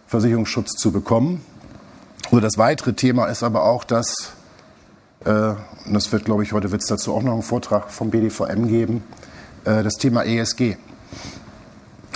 Versicherungsschutz 0.07 0.73
zu 0.73 0.91
bekommen. 0.91 1.41
Und 2.29 2.43
das 2.43 2.57
weitere 2.57 2.93
Thema 2.93 3.27
ist 3.27 3.41
aber 3.41 3.63
auch, 3.63 3.85
dass, 3.85 4.33
äh, 5.23 5.29
und 5.29 5.93
das 5.93 6.11
wird, 6.11 6.25
glaube 6.25 6.43
ich, 6.43 6.51
heute 6.51 6.71
wird 6.71 6.81
es 6.81 6.87
dazu 6.87 7.13
auch 7.13 7.23
noch 7.23 7.33
einen 7.33 7.41
Vortrag 7.41 7.89
vom 7.89 8.09
BDVM 8.09 8.67
geben, 8.67 9.03
äh, 9.63 9.81
das 9.81 9.93
Thema 9.93 10.25
ESG. 10.25 10.75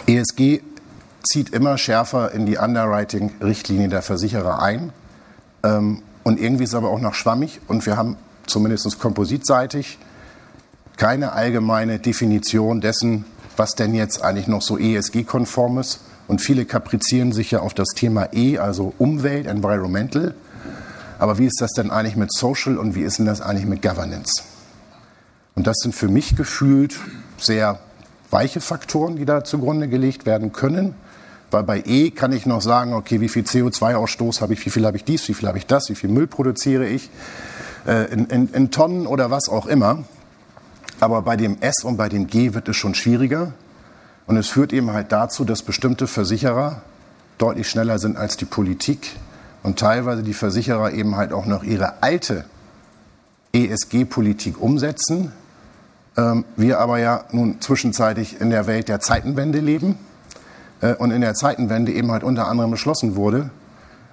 ESG 0.06 0.62
zieht 1.30 1.50
immer 1.50 1.78
schärfer 1.78 2.32
in 2.32 2.46
die 2.46 2.58
Underwriting-Richtlinie 2.58 3.88
der 3.88 4.02
Versicherer 4.02 4.62
ein. 4.62 4.92
Ähm, 5.64 6.02
und 6.24 6.40
irgendwie 6.40 6.64
ist 6.64 6.72
es 6.72 6.76
aber 6.76 6.90
auch 6.90 7.00
noch 7.00 7.14
schwammig 7.14 7.62
und 7.68 7.86
wir 7.86 7.98
haben 7.98 8.18
zumindest 8.48 9.00
kompositseitig 9.00 10.00
keine 10.98 11.34
allgemeine 11.34 12.00
Definition 12.00 12.82
dessen, 12.82 13.26
was 13.56 13.76
denn 13.76 13.94
jetzt 13.94 14.24
eigentlich 14.24 14.48
noch 14.48 14.62
so 14.62 14.78
ESG-konform 14.78 15.78
ist. 15.78 16.02
Und 16.28 16.42
viele 16.42 16.66
kaprizieren 16.66 17.32
sich 17.32 17.52
ja 17.52 17.60
auf 17.60 17.74
das 17.74 17.90
Thema 17.96 18.30
E, 18.34 18.58
also 18.58 18.94
Umwelt, 18.98 19.48
Environmental. 19.48 20.34
Aber 21.20 21.38
wie 21.38 21.46
ist 21.46 21.62
das 21.62 21.72
denn 21.72 21.92
eigentlich 21.92 22.16
mit 22.16 22.34
Social 22.34 22.78
und 22.78 22.96
wie 22.96 23.02
ist 23.02 23.20
denn 23.20 23.26
das 23.26 23.42
eigentlich 23.42 23.66
mit 23.66 23.82
Governance? 23.82 24.44
Und 25.56 25.68
das 25.68 25.78
sind 25.82 25.94
für 25.94 26.08
mich 26.08 26.36
gefühlt 26.36 27.00
sehr 27.38 27.80
weiche 28.30 28.62
Faktoren, 28.62 29.16
die 29.16 29.26
da 29.26 29.44
zugrunde 29.44 29.88
gelegt 29.88 30.26
werden 30.26 30.54
können. 30.54 30.96
Weil 31.52 31.64
bei 31.64 31.84
E 31.86 32.12
kann 32.12 32.32
ich 32.32 32.46
noch 32.46 32.62
sagen, 32.62 32.94
okay, 32.94 33.22
wie 33.22 33.30
viel 33.30 33.44
CO2-Ausstoß 33.44 34.42
habe 34.42 34.54
ich, 34.54 34.66
wie 34.66 34.70
viel 34.70 34.86
habe 34.86 34.98
ich 34.98 35.04
dies, 35.04 35.28
wie 35.28 35.34
viel 35.34 35.48
habe 35.48 35.58
ich 35.58 35.66
das, 35.66 35.90
wie 35.90 35.96
viel 35.96 36.10
Müll 36.10 36.28
produziere 36.28 36.88
ich 36.88 37.10
äh, 37.88 38.12
in, 38.12 38.28
in, 38.28 38.50
in 38.50 38.72
Tonnen 38.72 39.08
oder 39.08 39.32
was 39.32 39.50
auch 39.50 39.66
immer. 39.66 40.04
Aber 41.00 41.22
bei 41.24 41.38
dem 41.38 41.58
S 41.62 41.84
und 41.84 41.98
bei 41.98 42.10
dem 42.10 42.28
G 42.28 42.54
wird 42.54 42.70
es 42.70 42.76
schon 42.76 42.94
schwieriger. 42.94 43.54
Und 44.28 44.38
es 44.38 44.48
führt 44.48 44.74
eben 44.74 44.92
halt 44.94 45.12
dazu, 45.12 45.44
dass 45.44 45.64
bestimmte 45.64 46.06
Versicherer 46.06 46.84
deutlich 47.40 47.68
schneller 47.68 47.98
sind 47.98 48.16
als 48.16 48.38
die 48.38 48.46
Politik 48.46 49.16
und 49.64 49.80
teilweise 49.80 50.22
die 50.22 50.34
Versicherer 50.34 50.92
eben 50.92 51.16
halt 51.16 51.34
auch 51.34 51.46
noch 51.46 51.64
ihre 51.64 52.04
alte 52.04 52.46
ESG-Politik 53.54 54.62
umsetzen. 54.62 55.32
Ähm, 56.16 56.46
wir 56.58 56.80
aber 56.80 57.00
ja 57.00 57.26
nun 57.32 57.60
zwischenzeitlich 57.60 58.40
in 58.40 58.52
der 58.52 58.68
Welt 58.68 58.88
der 58.88 59.00
Zeitenwende 59.00 59.60
leben 59.60 59.98
und 60.98 61.12
in 61.12 61.22
der 61.22 61.34
Zeitenwende 61.34 61.92
eben 61.92 62.12
halt 62.12 62.24
unter 62.24 62.48
anderem 62.48 62.72
beschlossen 62.72 63.16
wurde, 63.16 63.50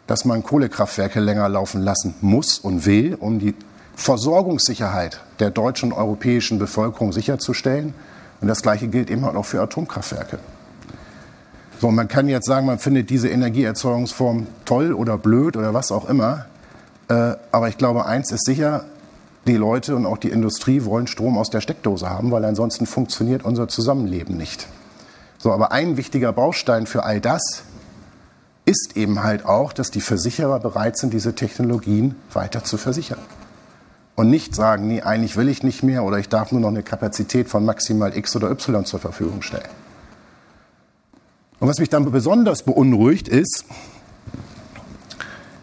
dass 0.06 0.24
man 0.24 0.42
Kohlekraftwerke 0.42 1.20
länger 1.20 1.48
laufen 1.48 1.82
lassen 1.82 2.14
muss 2.20 2.58
und 2.58 2.86
will, 2.86 3.16
um 3.18 3.38
die 3.38 3.54
Versorgungssicherheit 3.96 5.20
der 5.40 5.50
deutschen 5.50 5.92
und 5.92 5.98
europäischen 5.98 6.58
Bevölkerung 6.58 7.12
sicherzustellen. 7.12 7.94
Und 8.40 8.48
das 8.48 8.62
Gleiche 8.62 8.88
gilt 8.88 9.10
eben 9.10 9.24
auch 9.24 9.44
für 9.44 9.60
Atomkraftwerke. 9.60 10.38
So, 11.80 11.90
man 11.90 12.08
kann 12.08 12.28
jetzt 12.28 12.46
sagen, 12.46 12.66
man 12.66 12.78
findet 12.78 13.10
diese 13.10 13.28
Energieerzeugungsform 13.28 14.46
toll 14.64 14.92
oder 14.92 15.18
blöd 15.18 15.56
oder 15.56 15.74
was 15.74 15.92
auch 15.92 16.08
immer. 16.08 16.46
Äh, 17.08 17.34
aber 17.52 17.68
ich 17.68 17.78
glaube, 17.78 18.06
eins 18.06 18.32
ist 18.32 18.46
sicher, 18.46 18.84
die 19.46 19.56
Leute 19.56 19.94
und 19.94 20.06
auch 20.06 20.18
die 20.18 20.30
Industrie 20.30 20.84
wollen 20.84 21.06
Strom 21.06 21.38
aus 21.38 21.50
der 21.50 21.60
Steckdose 21.60 22.08
haben, 22.08 22.30
weil 22.30 22.44
ansonsten 22.44 22.86
funktioniert 22.86 23.44
unser 23.44 23.68
Zusammenleben 23.68 24.36
nicht. 24.36 24.66
So, 25.46 25.52
aber 25.52 25.70
ein 25.70 25.96
wichtiger 25.96 26.32
Baustein 26.32 26.88
für 26.88 27.04
all 27.04 27.20
das 27.20 27.62
ist 28.64 28.96
eben 28.96 29.22
halt 29.22 29.44
auch, 29.44 29.72
dass 29.72 29.92
die 29.92 30.00
Versicherer 30.00 30.58
bereit 30.58 30.98
sind, 30.98 31.12
diese 31.12 31.36
Technologien 31.36 32.16
weiter 32.32 32.64
zu 32.64 32.76
versichern. 32.76 33.20
Und 34.16 34.28
nicht 34.28 34.56
sagen, 34.56 34.88
nee, 34.88 35.02
eigentlich 35.02 35.36
will 35.36 35.48
ich 35.48 35.62
nicht 35.62 35.84
mehr 35.84 36.02
oder 36.02 36.18
ich 36.18 36.28
darf 36.28 36.50
nur 36.50 36.60
noch 36.60 36.70
eine 36.70 36.82
Kapazität 36.82 37.48
von 37.48 37.64
maximal 37.64 38.16
X 38.16 38.34
oder 38.34 38.50
Y 38.50 38.84
zur 38.86 38.98
Verfügung 38.98 39.40
stellen. 39.42 39.68
Und 41.60 41.68
was 41.68 41.78
mich 41.78 41.90
dann 41.90 42.10
besonders 42.10 42.64
beunruhigt 42.64 43.28
ist, 43.28 43.66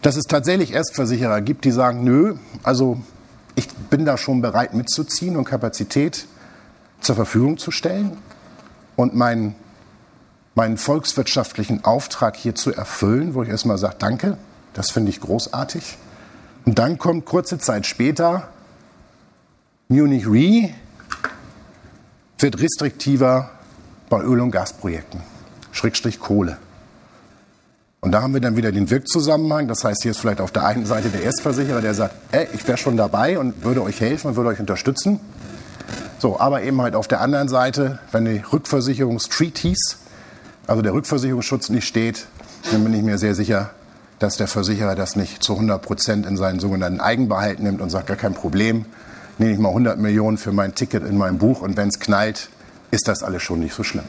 dass 0.01 0.15
es 0.15 0.23
tatsächlich 0.23 0.71
Erstversicherer 0.71 1.41
gibt, 1.41 1.65
die 1.65 1.71
sagen, 1.71 2.05
nö, 2.05 2.35
also 2.63 3.01
ich 3.55 3.67
bin 3.69 4.05
da 4.05 4.17
schon 4.17 4.41
bereit 4.41 4.75
mitzuziehen 4.75 5.35
und 5.35 5.43
Kapazität 5.43 6.25
zur 7.01 7.17
Verfügung 7.17 7.57
zu 7.57 7.69
stellen 7.69 8.15
und 8.95 9.13
mein 9.13 9.55
meinen 10.55 10.77
volkswirtschaftlichen 10.77 11.83
Auftrag 11.83 12.35
hier 12.35 12.55
zu 12.55 12.73
erfüllen, 12.73 13.33
wo 13.33 13.43
ich 13.43 13.49
erstmal 13.49 13.77
sage, 13.77 13.95
danke, 13.99 14.37
das 14.73 14.91
finde 14.91 15.09
ich 15.09 15.19
großartig. 15.19 15.97
Und 16.65 16.79
dann 16.79 16.97
kommt 16.97 17.25
kurze 17.25 17.57
Zeit 17.57 17.85
später, 17.85 18.49
Munich 19.87 20.27
Re 20.27 20.69
wird 22.39 22.59
restriktiver 22.59 23.51
bei 24.09 24.21
Öl- 24.21 24.41
und 24.41 24.51
Gasprojekten, 24.51 25.21
Schrägstrich 25.71 26.19
Kohle. 26.19 26.57
Und 28.01 28.11
da 28.11 28.21
haben 28.21 28.33
wir 28.33 28.41
dann 28.41 28.57
wieder 28.57 28.73
den 28.73 28.89
Wirkzusammenhang. 28.89 29.69
Das 29.69 29.83
heißt, 29.85 30.03
hier 30.03 30.11
ist 30.11 30.19
vielleicht 30.19 30.41
auf 30.41 30.51
der 30.51 30.65
einen 30.65 30.85
Seite 30.85 31.07
der 31.07 31.23
Erstversicherer, 31.23 31.79
der 31.79 31.93
sagt, 31.93 32.15
ey, 32.33 32.47
ich 32.53 32.67
wäre 32.67 32.77
schon 32.77 32.97
dabei 32.97 33.39
und 33.39 33.63
würde 33.63 33.81
euch 33.81 34.01
helfen 34.01 34.27
und 34.27 34.35
würde 34.35 34.49
euch 34.49 34.59
unterstützen. 34.59 35.21
So, 36.19 36.37
aber 36.39 36.63
eben 36.63 36.81
halt 36.81 36.95
auf 36.95 37.07
der 37.07 37.21
anderen 37.21 37.47
Seite, 37.47 37.99
wenn 38.11 38.25
die 38.25 38.43
Rückversicherungstreaties 38.51 39.97
also 40.67 40.81
der 40.81 40.93
Rückversicherungsschutz 40.93 41.69
nicht 41.69 41.85
steht, 41.87 42.27
dann 42.71 42.83
bin 42.83 42.93
ich 42.93 43.03
mir 43.03 43.17
sehr 43.17 43.35
sicher, 43.35 43.71
dass 44.19 44.37
der 44.37 44.47
Versicherer 44.47 44.95
das 44.95 45.15
nicht 45.15 45.43
zu 45.43 45.53
100 45.53 45.81
Prozent 45.81 46.25
in 46.25 46.37
seinen 46.37 46.59
sogenannten 46.59 47.01
Eigenbehalt 47.01 47.59
nimmt 47.59 47.81
und 47.81 47.89
sagt, 47.89 48.07
gar 48.07 48.17
kein 48.17 48.33
Problem, 48.33 48.85
nehme 49.37 49.51
ich 49.51 49.59
mal 49.59 49.69
100 49.69 49.99
Millionen 49.99 50.37
für 50.37 50.51
mein 50.51 50.75
Ticket 50.75 51.03
in 51.03 51.17
meinem 51.17 51.37
Buch 51.37 51.61
und 51.61 51.75
wenn 51.75 51.89
es 51.89 51.99
knallt, 51.99 52.49
ist 52.91 53.07
das 53.07 53.23
alles 53.23 53.41
schon 53.41 53.59
nicht 53.59 53.73
so 53.73 53.83
schlimm. 53.83 54.05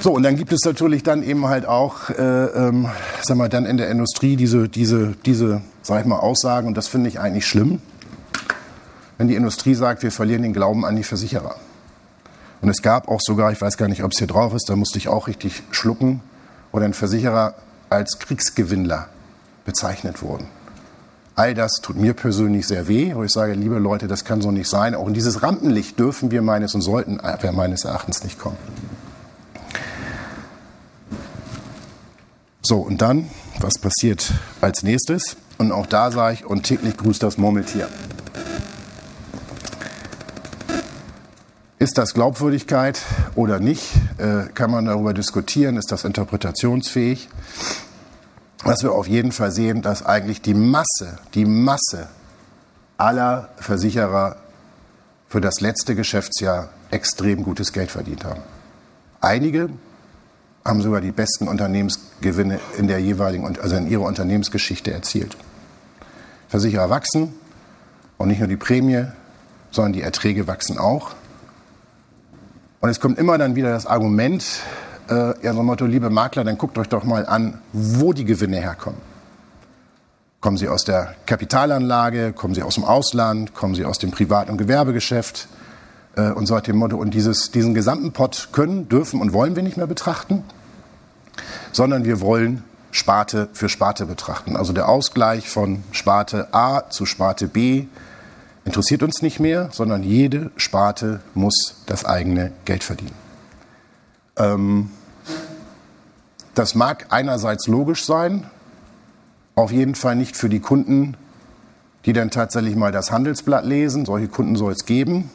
So, 0.00 0.12
und 0.12 0.22
dann 0.22 0.36
gibt 0.36 0.52
es 0.52 0.64
natürlich 0.64 1.02
dann 1.02 1.22
eben 1.22 1.46
halt 1.46 1.66
auch, 1.66 2.10
äh, 2.10 2.22
ähm, 2.22 2.88
sag 3.22 3.36
mal, 3.36 3.48
dann 3.48 3.66
in 3.66 3.76
der 3.76 3.90
Industrie 3.90 4.36
diese, 4.36 4.68
diese, 4.68 5.14
diese, 5.26 5.60
sag 5.82 6.00
ich 6.00 6.06
mal, 6.06 6.18
Aussagen, 6.18 6.68
und 6.68 6.76
das 6.76 6.88
finde 6.88 7.08
ich 7.08 7.20
eigentlich 7.20 7.46
schlimm, 7.46 7.80
wenn 9.18 9.28
die 9.28 9.34
Industrie 9.34 9.74
sagt, 9.74 10.02
wir 10.02 10.12
verlieren 10.12 10.42
den 10.42 10.52
Glauben 10.52 10.84
an 10.84 10.96
die 10.96 11.02
Versicherer. 11.02 11.56
Und 12.60 12.68
es 12.68 12.82
gab 12.82 13.08
auch 13.08 13.20
sogar, 13.20 13.52
ich 13.52 13.60
weiß 13.60 13.76
gar 13.76 13.88
nicht, 13.88 14.02
ob 14.02 14.12
es 14.12 14.18
hier 14.18 14.26
drauf 14.26 14.54
ist, 14.54 14.68
da 14.68 14.76
musste 14.76 14.98
ich 14.98 15.08
auch 15.08 15.28
richtig 15.28 15.62
schlucken, 15.70 16.20
wo 16.72 16.78
ein 16.78 16.94
Versicherer 16.94 17.54
als 17.90 18.18
Kriegsgewinnler 18.18 19.08
bezeichnet 19.64 20.22
wurden. 20.22 20.48
All 21.36 21.54
das 21.54 21.74
tut 21.80 21.96
mir 21.96 22.14
persönlich 22.14 22.66
sehr 22.66 22.88
weh, 22.88 23.14
wo 23.14 23.22
ich 23.22 23.30
sage, 23.30 23.52
liebe 23.52 23.78
Leute, 23.78 24.08
das 24.08 24.24
kann 24.24 24.42
so 24.42 24.50
nicht 24.50 24.68
sein. 24.68 24.96
Auch 24.96 25.06
in 25.06 25.14
dieses 25.14 25.42
Rampenlicht 25.42 25.98
dürfen 25.98 26.32
wir 26.32 26.42
meines 26.42 26.74
und 26.74 26.80
sollten 26.80 27.20
wir 27.22 27.52
meines 27.52 27.84
Erachtens 27.84 28.24
nicht 28.24 28.40
kommen. 28.40 28.56
So, 32.60 32.80
und 32.80 33.00
dann, 33.00 33.30
was 33.60 33.78
passiert 33.78 34.32
als 34.60 34.82
nächstes? 34.82 35.36
Und 35.58 35.70
auch 35.70 35.86
da 35.86 36.10
sage 36.10 36.34
ich, 36.34 36.44
und 36.44 36.64
täglich 36.64 36.96
grüßt 36.96 37.22
das 37.22 37.38
Murmeltier. 37.38 37.88
Ist 41.80 41.96
das 41.96 42.12
Glaubwürdigkeit 42.12 43.00
oder 43.36 43.60
nicht? 43.60 43.92
Äh, 44.18 44.50
kann 44.52 44.72
man 44.72 44.86
darüber 44.86 45.14
diskutieren? 45.14 45.76
Ist 45.76 45.92
das 45.92 46.02
interpretationsfähig? 46.02 47.28
Was 48.64 48.82
wir 48.82 48.92
auf 48.92 49.06
jeden 49.06 49.30
Fall 49.30 49.52
sehen, 49.52 49.80
dass 49.80 50.04
eigentlich 50.04 50.42
die 50.42 50.54
Masse, 50.54 51.18
die 51.34 51.44
Masse 51.44 52.08
aller 52.96 53.50
Versicherer 53.58 54.36
für 55.28 55.40
das 55.40 55.60
letzte 55.60 55.94
Geschäftsjahr 55.94 56.70
extrem 56.90 57.44
gutes 57.44 57.72
Geld 57.72 57.92
verdient 57.92 58.24
haben. 58.24 58.42
Einige 59.20 59.70
haben 60.64 60.82
sogar 60.82 61.00
die 61.00 61.12
besten 61.12 61.46
Unternehmensgewinne 61.46 62.58
in 62.76 62.88
der 62.88 62.98
jeweiligen, 62.98 63.56
also 63.60 63.76
in 63.76 63.88
ihrer 63.88 64.02
Unternehmensgeschichte 64.02 64.92
erzielt. 64.92 65.36
Versicherer 66.48 66.90
wachsen 66.90 67.34
und 68.16 68.28
nicht 68.28 68.40
nur 68.40 68.48
die 68.48 68.56
Prämie, 68.56 69.04
sondern 69.70 69.92
die 69.92 70.02
Erträge 70.02 70.48
wachsen 70.48 70.76
auch. 70.76 71.14
Und 72.80 72.90
es 72.90 73.00
kommt 73.00 73.18
immer 73.18 73.38
dann 73.38 73.56
wieder 73.56 73.70
das 73.70 73.86
Argument, 73.86 74.44
äh, 75.10 75.44
ja, 75.44 75.52
so 75.52 75.62
Motto, 75.62 75.84
liebe 75.84 76.10
Makler, 76.10 76.44
dann 76.44 76.58
guckt 76.58 76.78
euch 76.78 76.88
doch 76.88 77.02
mal 77.02 77.26
an, 77.26 77.60
wo 77.72 78.12
die 78.12 78.24
Gewinne 78.24 78.58
herkommen. 78.58 79.00
Kommen 80.40 80.56
sie 80.56 80.68
aus 80.68 80.84
der 80.84 81.14
Kapitalanlage, 81.26 82.32
kommen 82.32 82.54
sie 82.54 82.62
aus 82.62 82.76
dem 82.76 82.84
Ausland, 82.84 83.52
kommen 83.52 83.74
sie 83.74 83.84
aus 83.84 83.98
dem 83.98 84.12
Privat- 84.12 84.48
und 84.48 84.58
Gewerbegeschäft 84.58 85.48
äh, 86.14 86.30
und 86.30 86.46
so 86.46 86.58
dem 86.60 86.76
Motto. 86.76 86.96
Und 86.96 87.14
dieses, 87.14 87.50
diesen 87.50 87.74
gesamten 87.74 88.12
Pot 88.12 88.50
können, 88.52 88.88
dürfen 88.88 89.20
und 89.20 89.32
wollen 89.32 89.56
wir 89.56 89.64
nicht 89.64 89.76
mehr 89.76 89.88
betrachten, 89.88 90.44
sondern 91.72 92.04
wir 92.04 92.20
wollen 92.20 92.62
Sparte 92.92 93.48
für 93.52 93.68
Sparte 93.68 94.06
betrachten. 94.06 94.56
Also 94.56 94.72
der 94.72 94.88
Ausgleich 94.88 95.50
von 95.50 95.82
Sparte 95.90 96.54
A 96.54 96.88
zu 96.88 97.06
Sparte 97.06 97.48
B, 97.48 97.86
interessiert 98.68 99.02
uns 99.02 99.22
nicht 99.22 99.40
mehr, 99.40 99.70
sondern 99.72 100.02
jede 100.02 100.50
Sparte 100.58 101.20
muss 101.32 101.82
das 101.86 102.04
eigene 102.04 102.52
Geld 102.66 102.84
verdienen. 102.84 103.14
Ähm, 104.36 104.90
das 106.54 106.74
mag 106.74 107.06
einerseits 107.08 107.66
logisch 107.66 108.04
sein, 108.04 108.46
auf 109.54 109.72
jeden 109.72 109.94
Fall 109.94 110.16
nicht 110.16 110.36
für 110.36 110.50
die 110.50 110.60
Kunden, 110.60 111.16
die 112.04 112.12
dann 112.12 112.30
tatsächlich 112.30 112.76
mal 112.76 112.92
das 112.92 113.10
Handelsblatt 113.10 113.64
lesen. 113.64 114.04
Solche 114.04 114.28
Kunden 114.28 114.54
soll 114.54 114.72
es 114.72 114.84
geben, 114.84 115.30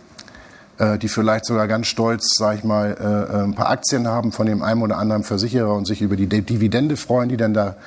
äh, 0.78 1.00
die 1.00 1.08
vielleicht 1.08 1.46
sogar 1.46 1.68
ganz 1.68 1.88
stolz, 1.88 2.36
sage 2.38 2.60
ich 2.60 2.64
mal, 2.64 2.96
äh, 3.00 3.34
äh, 3.34 3.44
ein 3.46 3.56
paar 3.56 3.70
Aktien 3.70 4.08
haben 4.08 4.32
von 4.32 4.46
dem 4.46 4.62
einen 4.62 4.84
oder 4.84 4.98
anderen 4.98 5.24
Versicherer 5.24 5.74
und 5.74 5.88
sich 5.88 6.04
über 6.04 6.16
die 6.16 6.28
Dividende 6.28 6.98
freuen, 6.98 7.30
die 7.30 7.38
dann 7.38 7.56
da, 7.56 7.78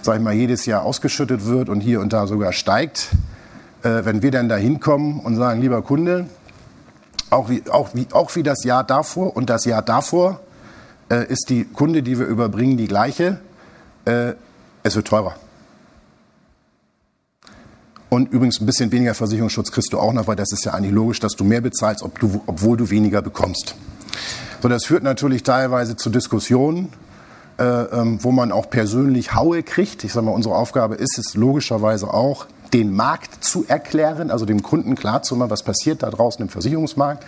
sage 0.00 0.18
ich 0.18 0.24
mal, 0.24 0.32
jedes 0.32 0.64
Jahr 0.64 0.84
ausgeschüttet 0.84 1.44
wird 1.44 1.68
und 1.68 1.80
hier 1.80 2.00
und 2.00 2.12
da 2.12 2.28
sogar 2.28 2.52
steigt. 2.52 3.08
Wenn 3.82 4.22
wir 4.22 4.30
dann 4.30 4.48
da 4.48 4.56
hinkommen 4.56 5.20
und 5.20 5.36
sagen, 5.36 5.60
lieber 5.60 5.82
Kunde, 5.82 6.26
auch 7.30 7.48
wie, 7.48 7.62
auch, 7.70 7.90
wie, 7.94 8.06
auch 8.12 8.34
wie 8.36 8.42
das 8.42 8.62
Jahr 8.64 8.84
davor 8.84 9.36
und 9.36 9.50
das 9.50 9.64
Jahr 9.64 9.82
davor 9.82 10.40
ist 11.08 11.50
die 11.50 11.64
Kunde, 11.64 12.02
die 12.02 12.18
wir 12.18 12.26
überbringen, 12.26 12.76
die 12.76 12.86
gleiche. 12.86 13.40
Es 14.04 14.94
wird 14.96 15.08
teurer. 15.08 15.34
Und 18.12 18.30
übrigens 18.30 18.60
ein 18.60 18.66
bisschen 18.66 18.92
weniger 18.92 19.14
Versicherungsschutz 19.14 19.72
kriegst 19.72 19.90
du 19.94 19.98
auch 19.98 20.12
noch, 20.12 20.26
weil 20.26 20.36
das 20.36 20.52
ist 20.52 20.66
ja 20.66 20.74
eigentlich 20.74 20.92
logisch, 20.92 21.18
dass 21.18 21.32
du 21.34 21.44
mehr 21.44 21.62
bezahlst, 21.62 22.02
ob 22.02 22.18
du, 22.20 22.42
obwohl 22.46 22.76
du 22.76 22.90
weniger 22.90 23.22
bekommst. 23.22 23.74
So, 24.60 24.68
das 24.68 24.84
führt 24.84 25.02
natürlich 25.02 25.44
teilweise 25.44 25.96
zu 25.96 26.10
Diskussionen, 26.10 26.92
äh, 27.58 27.64
ähm, 27.64 28.22
wo 28.22 28.30
man 28.30 28.52
auch 28.52 28.68
persönlich 28.68 29.34
Haue 29.34 29.62
kriegt. 29.62 30.04
Ich 30.04 30.12
sage 30.12 30.26
mal, 30.26 30.32
unsere 30.32 30.54
Aufgabe 30.54 30.96
ist 30.96 31.18
es 31.18 31.34
logischerweise 31.36 32.12
auch, 32.12 32.44
den 32.72 32.94
Markt 32.94 33.44
zu 33.44 33.64
erklären, 33.68 34.30
also 34.30 34.46
dem 34.46 34.62
Kunden 34.62 34.94
klarzumachen, 34.94 35.50
was 35.50 35.62
passiert 35.62 36.02
da 36.02 36.10
draußen 36.10 36.42
im 36.42 36.48
Versicherungsmarkt. 36.48 37.24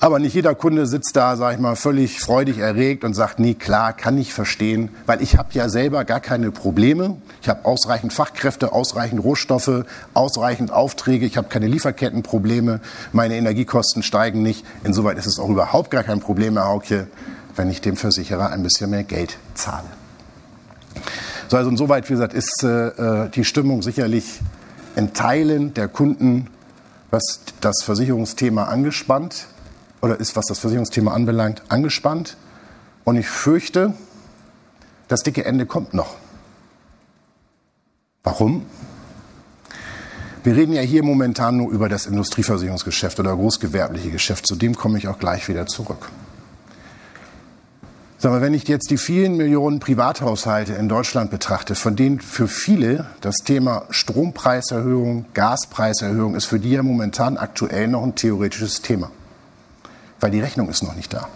Aber 0.00 0.18
nicht 0.18 0.34
jeder 0.34 0.54
Kunde 0.54 0.86
sitzt 0.86 1.16
da, 1.16 1.34
sag 1.36 1.54
ich 1.54 1.60
mal, 1.60 1.76
völlig 1.76 2.20
freudig 2.20 2.58
erregt 2.58 3.04
und 3.04 3.14
sagt, 3.14 3.38
nee, 3.38 3.54
klar, 3.54 3.94
kann 3.94 4.18
ich 4.18 4.34
verstehen, 4.34 4.90
weil 5.06 5.22
ich 5.22 5.38
habe 5.38 5.48
ja 5.52 5.70
selber 5.70 6.04
gar 6.04 6.20
keine 6.20 6.50
Probleme. 6.50 7.16
Ich 7.40 7.48
habe 7.48 7.64
ausreichend 7.64 8.12
Fachkräfte, 8.12 8.72
ausreichend 8.72 9.24
Rohstoffe, 9.24 9.84
ausreichend 10.12 10.72
Aufträge, 10.72 11.24
ich 11.24 11.38
habe 11.38 11.48
keine 11.48 11.68
Lieferkettenprobleme, 11.68 12.80
meine 13.12 13.36
Energiekosten 13.36 14.02
steigen 14.02 14.42
nicht. 14.42 14.66
Insoweit 14.82 15.16
ist 15.16 15.26
es 15.26 15.38
auch 15.38 15.48
überhaupt 15.48 15.90
gar 15.90 16.02
kein 16.02 16.20
Problem, 16.20 16.58
Herr 16.58 16.68
Haukje, 16.68 17.06
wenn 17.56 17.70
ich 17.70 17.80
dem 17.80 17.96
Versicherer 17.96 18.50
ein 18.50 18.62
bisschen 18.62 18.90
mehr 18.90 19.04
Geld 19.04 19.38
zahle. 19.54 19.88
So, 21.48 21.56
also 21.56 21.70
insoweit, 21.70 22.08
wie 22.08 22.14
gesagt, 22.14 22.34
ist 22.34 22.62
äh, 22.62 22.88
äh 22.88 23.28
die 23.30 23.44
Stimmung 23.44 23.82
sicherlich 23.82 24.40
in 24.96 25.12
Teilen 25.12 25.74
der 25.74 25.88
Kunden, 25.88 26.48
was 27.10 27.40
das 27.60 27.82
Versicherungsthema 27.82 28.64
angespannt 28.64 29.46
oder 30.00 30.18
ist, 30.18 30.36
was 30.36 30.46
das 30.46 30.58
Versicherungsthema 30.58 31.12
anbelangt, 31.12 31.62
angespannt. 31.68 32.36
Und 33.04 33.16
ich 33.16 33.28
fürchte, 33.28 33.94
das 35.08 35.22
dicke 35.22 35.44
Ende 35.44 35.66
kommt 35.66 35.94
noch. 35.94 36.16
Warum? 38.22 38.64
Wir 40.42 40.56
reden 40.56 40.72
ja 40.72 40.82
hier 40.82 41.02
momentan 41.02 41.56
nur 41.56 41.70
über 41.70 41.88
das 41.88 42.06
Industrieversicherungsgeschäft 42.06 43.18
oder 43.20 43.34
großgewerbliche 43.34 44.10
Geschäft. 44.10 44.46
Zu 44.46 44.56
dem 44.56 44.74
komme 44.74 44.98
ich 44.98 45.08
auch 45.08 45.18
gleich 45.18 45.48
wieder 45.48 45.66
zurück. 45.66 46.10
Sag 48.24 48.32
mal, 48.32 48.40
wenn 48.40 48.54
ich 48.54 48.66
jetzt 48.68 48.90
die 48.90 48.96
vielen 48.96 49.36
Millionen 49.36 49.80
Privathaushalte 49.80 50.72
in 50.72 50.88
Deutschland 50.88 51.30
betrachte, 51.30 51.74
von 51.74 51.94
denen 51.94 52.20
für 52.20 52.48
viele 52.48 53.04
das 53.20 53.36
Thema 53.44 53.82
Strompreiserhöhung, 53.90 55.26
Gaspreiserhöhung 55.34 56.34
ist 56.34 56.46
für 56.46 56.58
die 56.58 56.70
ja 56.70 56.82
momentan 56.82 57.36
aktuell 57.36 57.86
noch 57.86 58.02
ein 58.02 58.14
theoretisches 58.14 58.80
Thema 58.80 59.10
weil 60.24 60.30
die 60.30 60.40
Rechnung 60.40 60.70
ist 60.70 60.82
noch 60.82 60.96
nicht 60.96 61.12
da. 61.12 61.28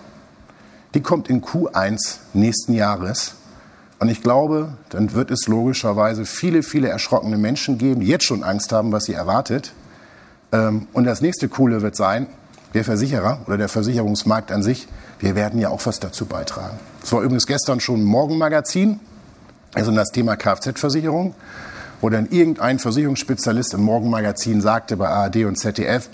Die 0.95 1.03
kommt 1.03 1.29
in 1.29 1.43
Q1 1.43 2.21
nächsten 2.33 2.73
Jahres. 2.73 3.35
Und 3.99 4.09
ich 4.09 4.23
glaube, 4.23 4.79
dann 4.89 5.13
wird 5.13 5.31
es 5.31 5.47
logischerweise 5.47 6.25
viele, 6.25 6.63
viele 6.63 6.89
erschrockene 6.89 7.37
Menschen 7.37 7.77
geben, 7.77 8.01
die 8.01 8.07
jetzt 8.07 8.25
schon 8.25 8.43
Angst 8.43 8.73
haben, 8.73 8.91
was 8.91 9.05
sie 9.05 9.13
erwartet. 9.13 9.75
Ähm, 10.53 10.89
und 10.95 11.05
das 11.05 11.21
nächste 11.21 11.51
Coole 11.51 11.83
wird 11.83 11.97
sein, 11.97 12.29
der 12.73 12.83
Versicherer 12.83 13.41
oder 13.47 13.59
der 13.59 13.69
Versicherungsmarkt 13.69 14.51
an 14.51 14.63
sich, 14.63 14.89
wir 15.19 15.35
werden 15.35 15.61
ja 15.61 15.69
auch 15.69 15.85
was 15.87 16.01
dazu 16.01 16.27
beitragen. 16.27 16.79
Es 17.03 17.13
war 17.13 17.23
übrigens 17.23 17.47
gestern 17.47 17.81
schon 17.81 18.05
Morgenmagazin, 18.05 19.01
also 19.75 19.91
das 19.93 20.11
Thema 20.11 20.37
Kfz-Versicherung, 20.37 21.35
wo 22.01 22.09
dann 22.09 22.29
irgendein 22.29 22.79
Versicherungsspezialist 22.79 23.75
im 23.75 23.83
Morgenmagazin 23.83 24.61
sagte 24.61 24.97
bei 24.97 25.09
ARD 25.09 25.45
und 25.45 25.57
ZDF, 25.57 26.09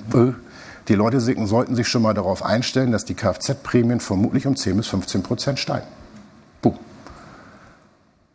die 0.89 0.95
Leute 0.95 1.21
sollten 1.21 1.77
sich 1.77 1.89
schon 1.89 2.03
mal 2.03 2.15
darauf 2.15 2.45
einstellen, 2.45 2.93
dass 2.93 3.05
die 3.05 3.15
Kfz-Prämien 3.15 4.01
vermutlich 4.01 4.47
um 4.47 4.57
10 4.57 4.77
bis 4.77 4.87
15 4.89 5.23
Prozent 5.23 5.59
steigen. 5.59 5.87
Boom. 6.63 6.79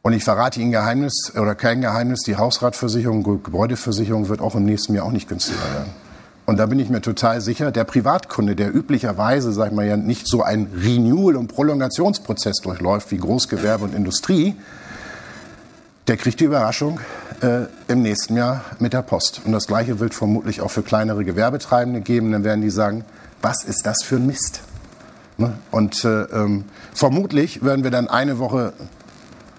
Und 0.01 0.13
ich 0.13 0.23
verrate 0.23 0.60
Ihnen 0.60 0.71
Geheimnis 0.71 1.34
oder 1.36 1.55
kein 1.55 1.82
Geheimnis, 1.82 2.21
die 2.21 2.38
Hausratversicherung, 2.38 3.23
Gebäudeversicherung 3.43 4.29
wird 4.29 4.41
auch 4.41 4.55
im 4.55 4.65
nächsten 4.65 4.95
Jahr 4.95 5.05
auch 5.05 5.12
nicht 5.12 5.27
günstiger 5.27 5.62
werden. 5.73 6.08
Und 6.49 6.57
da 6.57 6.65
bin 6.65 6.79
ich 6.79 6.89
mir 6.89 6.99
total 6.99 7.41
sicher, 7.41 7.71
der 7.71 7.83
Privatkunde, 7.83 8.55
der 8.55 8.73
üblicherweise, 8.73 9.53
sag 9.53 9.67
ich 9.67 9.75
mal, 9.75 9.85
ja 9.85 9.97
nicht 9.97 10.27
so 10.27 10.41
ein 10.41 10.65
Renewal- 10.75 11.35
und 11.35 11.47
Prolongationsprozess 11.47 12.57
durchläuft 12.63 13.12
wie 13.12 13.17
Großgewerbe 13.17 13.83
und 13.83 13.93
Industrie, 13.93 14.55
der 16.07 16.17
kriegt 16.17 16.39
die 16.39 16.45
Überraschung 16.45 17.01
äh, 17.41 17.65
im 17.88 18.01
nächsten 18.01 18.35
Jahr 18.35 18.65
mit 18.79 18.93
der 18.93 19.03
Post. 19.03 19.41
Und 19.45 19.51
das 19.51 19.67
Gleiche 19.67 19.99
wird 19.99 20.15
vermutlich 20.15 20.62
auch 20.62 20.71
für 20.71 20.81
kleinere 20.81 21.23
Gewerbetreibende 21.23 22.01
geben. 22.01 22.31
Dann 22.31 22.43
werden 22.43 22.62
die 22.62 22.71
sagen, 22.71 23.05
was 23.43 23.63
ist 23.63 23.85
das 23.85 24.01
für 24.03 24.15
ein 24.15 24.25
Mist? 24.25 24.62
Ne? 25.38 25.53
Und 25.69 26.03
äh, 26.03 26.23
ähm, 26.23 26.65
vermutlich 26.95 27.63
werden 27.63 27.83
wir 27.83 27.91
dann 27.91 28.07
eine 28.07 28.39
Woche, 28.39 28.73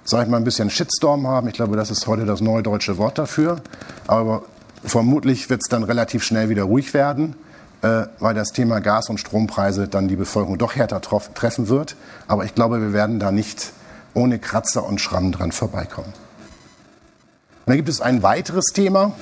sag 0.03 0.25
ich 0.25 0.29
mal, 0.29 0.39
ein 0.39 0.45
bisschen 0.45 0.71
Shitstorm 0.71 1.29
haben. 1.29 1.47
Ich 1.47 1.55
glaube, 1.55 1.77
das 1.77 1.93
ist 1.93 2.09
heute 2.09 2.27
das 2.27 2.41
neue 2.41 2.65
deutsche 2.65 2.99
Wort 2.99 3.17
dafür. 3.17 3.63
Aber 4.09 4.43
vermutlich 4.85 5.51
wird 5.51 5.63
es 5.63 5.69
dann 5.69 5.83
relativ 5.83 6.23
schnell 6.23 6.49
wieder 6.49 6.65
ruhig 6.65 6.95
werden, 6.95 7.35
äh, 7.83 8.05
weil 8.19 8.35
das 8.35 8.53
Thema 8.53 8.81
Gas- 8.81 9.09
und 9.09 9.19
Strompreise 9.19 9.89
dann 9.89 10.09
die 10.09 10.17
Bevölkerung 10.17 10.59
doch 10.59 10.77
härter 10.77 11.01
treffen 11.01 11.69
wird. 11.69 11.97
Aber 12.29 12.45
ich 12.45 12.55
glaube, 12.55 12.81
wir 12.81 12.93
werden 12.93 13.19
da 13.21 13.31
nicht 13.33 13.73
ohne 14.15 14.39
Kratzer 14.39 14.85
und 14.85 15.01
Schramm 15.01 15.33
dran 15.33 15.53
vorbeikommen. 15.53 16.13
Und 16.13 17.67
dann 17.67 17.77
gibt 17.77 17.89
es 17.89 18.01
ein 18.01 18.23
weiteres 18.23 18.67
Thema. 18.67 19.13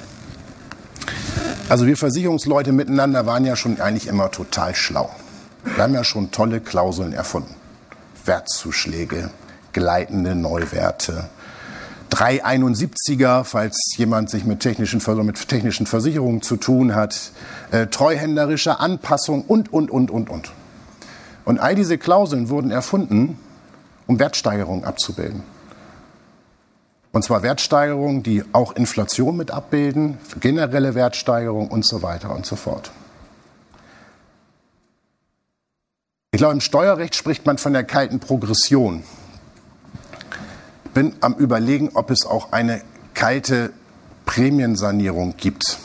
Also 1.69 1.87
wir 1.87 1.97
Versicherungsleute 1.97 2.73
miteinander 2.73 3.27
waren 3.27 3.45
ja 3.45 3.57
schon 3.57 3.81
eigentlich 3.81 4.07
immer 4.07 4.31
total 4.31 4.75
schlau. 4.75 5.11
Wir 5.65 5.83
haben 5.83 5.93
ja 5.93 6.05
schon 6.05 6.31
tolle 6.31 6.61
Klauseln 6.61 7.13
erfunden. 7.13 7.55
Wertzuschläge, 8.25 9.31
gleitende 9.73 10.35
Neuwerte, 10.35 11.29
371er, 12.11 13.45
falls 13.45 13.95
jemand 13.97 14.31
sich 14.31 14.45
mit 14.45 14.61
technischen, 14.61 15.03
mit 15.25 15.49
technischen 15.49 15.87
Versicherungen 15.87 16.43
zu 16.43 16.57
tun 16.57 16.95
hat, 16.95 17.33
äh, 17.71 17.87
treuhänderische 17.87 18.81
Anpassung 18.81 19.43
und, 19.43 19.73
und, 19.73 19.91
und, 19.91 20.11
und, 20.11 20.31
und. 20.31 20.53
Und 21.45 21.59
all 21.59 21.75
diese 21.75 21.99
Klauseln 21.99 22.49
wurden 22.49 22.71
erfunden, 22.71 23.39
um 24.07 24.19
Wertsteigerungen 24.19 24.85
abzubilden. 24.85 25.43
Und 27.13 27.25
zwar 27.25 27.43
Wertsteigerungen, 27.43 28.23
die 28.23 28.45
auch 28.53 28.73
Inflation 28.77 29.37
mit 29.37 29.51
abbilden, 29.51 30.19
generelle 30.41 30.95
Wertsteigerungen 30.95 31.69
und 31.69 31.87
so 31.87 32.03
weiter 32.03 32.35
und 32.35 32.45
so 32.45 32.57
fort. 32.57 32.91
Ich 36.31 36.39
glaube, 36.39 36.53
im 36.55 36.61
Steuerrecht 36.61 37.15
spricht 37.15 37.47
man 37.47 37.59
von 37.59 37.73
der 37.73 37.85
kalten 37.85 38.21
Progression. 38.21 39.03
Ich 40.89 40.95
bin 40.95 41.13
am 41.21 41.35
Überlegen, 41.35 41.91
ob 41.95 42.11
es 42.11 42.27
auch 42.27 42.53
eine 42.53 42.81
kalte 43.15 43.71
Prämiensanierung 44.27 45.35
gibt. 45.37 45.79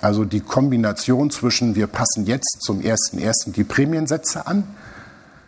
Also 0.00 0.24
die 0.24 0.40
Kombination 0.40 1.30
zwischen, 1.30 1.74
wir 1.74 1.86
passen 1.86 2.24
jetzt 2.26 2.62
zum 2.62 2.80
1.1. 2.80 3.52
die 3.52 3.64
Prämiensätze 3.64 4.46
an, 4.46 4.64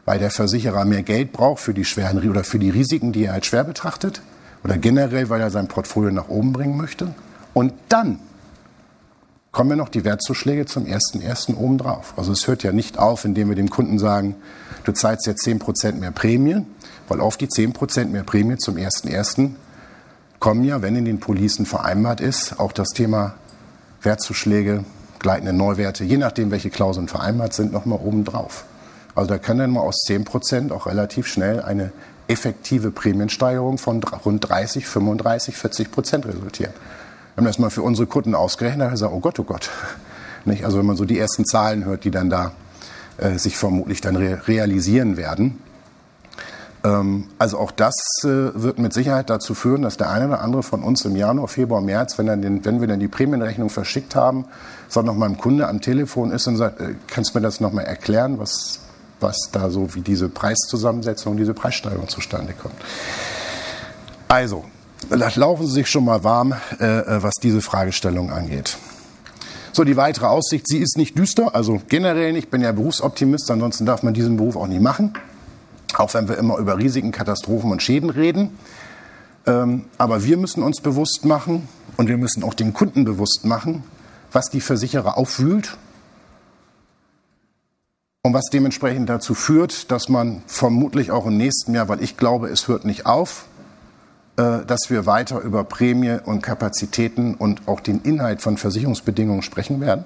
weil 0.04 0.18
der 0.18 0.30
Versicherer 0.30 0.84
mehr 0.84 1.02
Geld 1.02 1.32
braucht 1.32 1.60
für 1.60 1.72
die 1.72 1.84
schweren 1.84 2.28
oder 2.28 2.44
für 2.44 2.58
die 2.58 2.70
Risiken, 2.70 3.12
die 3.12 3.24
er 3.24 3.34
als 3.34 3.46
schwer 3.46 3.64
betrachtet 3.64 4.22
oder 4.64 4.76
generell, 4.76 5.28
weil 5.28 5.40
er 5.40 5.50
sein 5.50 5.68
Portfolio 5.68 6.10
nach 6.10 6.28
oben 6.28 6.52
bringen 6.52 6.76
möchte. 6.76 7.14
Und 7.54 7.72
dann 7.88 8.18
kommen 9.52 9.70
wir 9.70 9.76
noch 9.76 9.88
die 9.88 10.04
Wertzuschläge 10.04 10.66
zum 10.66 10.84
1.1. 10.84 11.56
obendrauf. 11.56 12.14
Also 12.16 12.32
es 12.32 12.46
hört 12.46 12.62
ja 12.62 12.72
nicht 12.72 12.98
auf, 12.98 13.24
indem 13.24 13.48
wir 13.48 13.56
dem 13.56 13.70
Kunden 13.70 13.98
sagen, 13.98 14.34
du 14.84 14.92
zahlst 14.92 15.26
jetzt 15.26 15.46
10% 15.46 15.94
mehr 15.94 16.10
Prämie, 16.10 16.66
weil 17.08 17.20
auf 17.20 17.36
die 17.36 17.48
10% 17.48 18.06
mehr 18.06 18.24
Prämie 18.24 18.56
zum 18.56 18.76
1.1. 18.76 19.50
kommen 20.40 20.64
ja, 20.64 20.82
wenn 20.82 20.96
in 20.96 21.04
den 21.04 21.20
Policen 21.20 21.66
vereinbart 21.66 22.20
ist, 22.20 22.58
auch 22.58 22.72
das 22.72 22.88
Thema 22.88 23.34
Wertzuschläge, 24.02 24.84
gleitende 25.18 25.52
Neuwerte, 25.52 26.04
je 26.04 26.16
nachdem, 26.16 26.50
welche 26.50 26.70
Klauseln 26.70 27.08
vereinbart 27.08 27.54
sind, 27.54 27.72
nochmal 27.72 27.98
obendrauf. 28.02 28.64
Also 29.14 29.28
da 29.28 29.38
kann 29.38 29.58
dann 29.58 29.70
mal 29.70 29.80
aus 29.80 30.04
10% 30.06 30.72
auch 30.72 30.86
relativ 30.86 31.26
schnell 31.26 31.62
eine 31.62 31.90
effektive 32.28 32.90
Prämiensteigerung 32.90 33.78
von 33.78 34.02
rund 34.02 34.48
30, 34.48 34.86
35, 34.86 35.56
40 35.56 35.90
Prozent 35.90 36.26
resultieren. 36.26 36.72
Wir 37.34 37.42
haben 37.42 37.46
das 37.46 37.58
mal 37.58 37.70
für 37.70 37.82
unsere 37.82 38.06
Kunden 38.06 38.34
ausgerechnet, 38.34 38.80
da 38.80 38.84
haben 38.84 38.90
wir 38.90 38.94
gesagt, 38.94 39.12
oh 39.12 39.20
Gott, 39.20 39.38
oh 39.38 39.44
Gott. 39.44 39.70
Nicht? 40.44 40.64
Also 40.64 40.78
wenn 40.78 40.86
man 40.86 40.96
so 40.96 41.04
die 41.04 41.18
ersten 41.18 41.44
Zahlen 41.44 41.84
hört, 41.84 42.04
die 42.04 42.10
dann 42.10 42.30
da 42.30 42.52
äh, 43.18 43.38
sich 43.38 43.56
vermutlich 43.56 44.00
dann 44.00 44.16
re 44.16 44.46
realisieren 44.46 45.16
werden. 45.16 45.58
Ähm, 46.86 47.24
also 47.38 47.58
auch 47.58 47.70
das 47.70 47.94
äh, 48.22 48.28
wird 48.28 48.78
mit 48.78 48.92
Sicherheit 48.92 49.30
dazu 49.30 49.54
führen, 49.54 49.82
dass 49.82 49.96
der 49.96 50.10
eine 50.10 50.28
oder 50.28 50.40
andere 50.40 50.62
von 50.62 50.82
uns 50.82 51.04
im 51.04 51.16
Januar, 51.16 51.48
Februar, 51.48 51.80
März, 51.80 52.18
wenn, 52.18 52.26
den, 52.40 52.64
wenn 52.64 52.80
wir 52.80 52.88
dann 52.88 53.00
die 53.00 53.08
Prämienrechnung 53.08 53.70
verschickt 53.70 54.14
haben, 54.14 54.44
so 54.88 55.02
noch 55.02 55.14
meinem 55.14 55.38
Kunde 55.38 55.68
am 55.68 55.80
Telefon 55.80 56.30
ist 56.30 56.46
und 56.46 56.56
sagt, 56.56 56.80
äh, 56.80 56.94
kannst 57.08 57.34
du 57.34 57.38
mir 57.38 57.42
das 57.42 57.60
nochmal 57.60 57.84
erklären, 57.84 58.38
was, 58.38 58.80
was 59.20 59.36
da 59.52 59.70
so 59.70 59.94
wie 59.94 60.00
diese 60.00 60.28
Preiszusammensetzung, 60.28 61.36
diese 61.36 61.54
Preissteigerung 61.54 62.08
zustande 62.08 62.52
kommt. 62.52 62.76
Also, 64.28 64.64
laufen 65.10 65.66
Sie 65.66 65.72
sich 65.72 65.90
schon 65.90 66.04
mal 66.04 66.24
warm, 66.24 66.52
äh, 66.78 67.22
was 67.22 67.34
diese 67.42 67.60
Fragestellung 67.60 68.30
angeht. 68.30 68.76
So, 69.72 69.84
die 69.84 69.96
weitere 69.96 70.26
Aussicht, 70.26 70.66
sie 70.66 70.78
ist 70.78 70.96
nicht 70.96 71.18
düster, 71.18 71.54
also 71.54 71.80
generell 71.88 72.34
ich 72.36 72.48
bin 72.48 72.62
ja 72.62 72.72
Berufsoptimist, 72.72 73.50
ansonsten 73.50 73.84
darf 73.84 74.02
man 74.02 74.14
diesen 74.14 74.38
Beruf 74.38 74.56
auch 74.56 74.68
nicht 74.68 74.80
machen, 74.80 75.12
auch 76.00 76.14
wenn 76.14 76.28
wir 76.28 76.38
immer 76.38 76.58
über 76.58 76.78
Risiken, 76.78 77.12
Katastrophen 77.12 77.70
und 77.70 77.82
Schäden 77.82 78.10
reden. 78.10 78.58
Ähm, 79.46 79.84
aber 79.98 80.24
wir 80.24 80.36
müssen 80.36 80.62
uns 80.62 80.80
bewusst 80.80 81.24
machen 81.24 81.68
und 81.96 82.08
wir 82.08 82.16
müssen 82.16 82.42
auch 82.42 82.54
den 82.54 82.72
Kunden 82.72 83.04
bewusst 83.04 83.44
machen, 83.44 83.84
was 84.32 84.50
die 84.50 84.60
Versicherer 84.60 85.16
aufwühlt 85.16 85.76
und 88.22 88.34
was 88.34 88.46
dementsprechend 88.52 89.08
dazu 89.08 89.34
führt, 89.34 89.90
dass 89.92 90.08
man 90.08 90.42
vermutlich 90.46 91.12
auch 91.12 91.26
im 91.26 91.36
nächsten 91.36 91.74
Jahr, 91.74 91.88
weil 91.88 92.02
ich 92.02 92.16
glaube, 92.16 92.48
es 92.48 92.66
hört 92.66 92.84
nicht 92.84 93.06
auf, 93.06 93.46
äh, 94.36 94.64
dass 94.66 94.90
wir 94.90 95.06
weiter 95.06 95.40
über 95.40 95.62
Prämie 95.62 96.18
und 96.24 96.42
Kapazitäten 96.42 97.34
und 97.34 97.68
auch 97.68 97.80
den 97.80 98.02
Inhalt 98.02 98.42
von 98.42 98.56
Versicherungsbedingungen 98.56 99.42
sprechen 99.42 99.80
werden. 99.80 100.04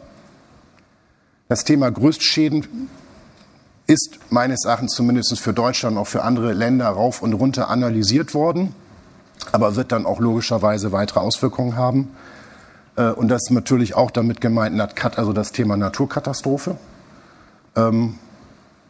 Das 1.48 1.64
Thema 1.64 1.90
Größtschäden 1.90 2.88
ist 3.90 4.20
meines 4.30 4.64
Erachtens 4.64 4.92
zumindest 4.94 5.36
für 5.40 5.52
Deutschland, 5.52 5.98
auch 5.98 6.06
für 6.06 6.22
andere 6.22 6.52
Länder 6.52 6.86
rauf 6.86 7.22
und 7.22 7.32
runter 7.32 7.68
analysiert 7.70 8.34
worden, 8.34 8.72
aber 9.50 9.74
wird 9.74 9.90
dann 9.90 10.06
auch 10.06 10.20
logischerweise 10.20 10.92
weitere 10.92 11.18
Auswirkungen 11.18 11.74
haben. 11.76 12.08
Äh, 12.94 13.10
und 13.10 13.28
das 13.28 13.50
natürlich 13.50 13.96
auch 13.96 14.12
damit 14.12 14.40
gemeint, 14.40 14.80
also 15.16 15.32
das 15.32 15.50
Thema 15.50 15.76
Naturkatastrophe. 15.76 16.76
Ähm, 17.74 18.14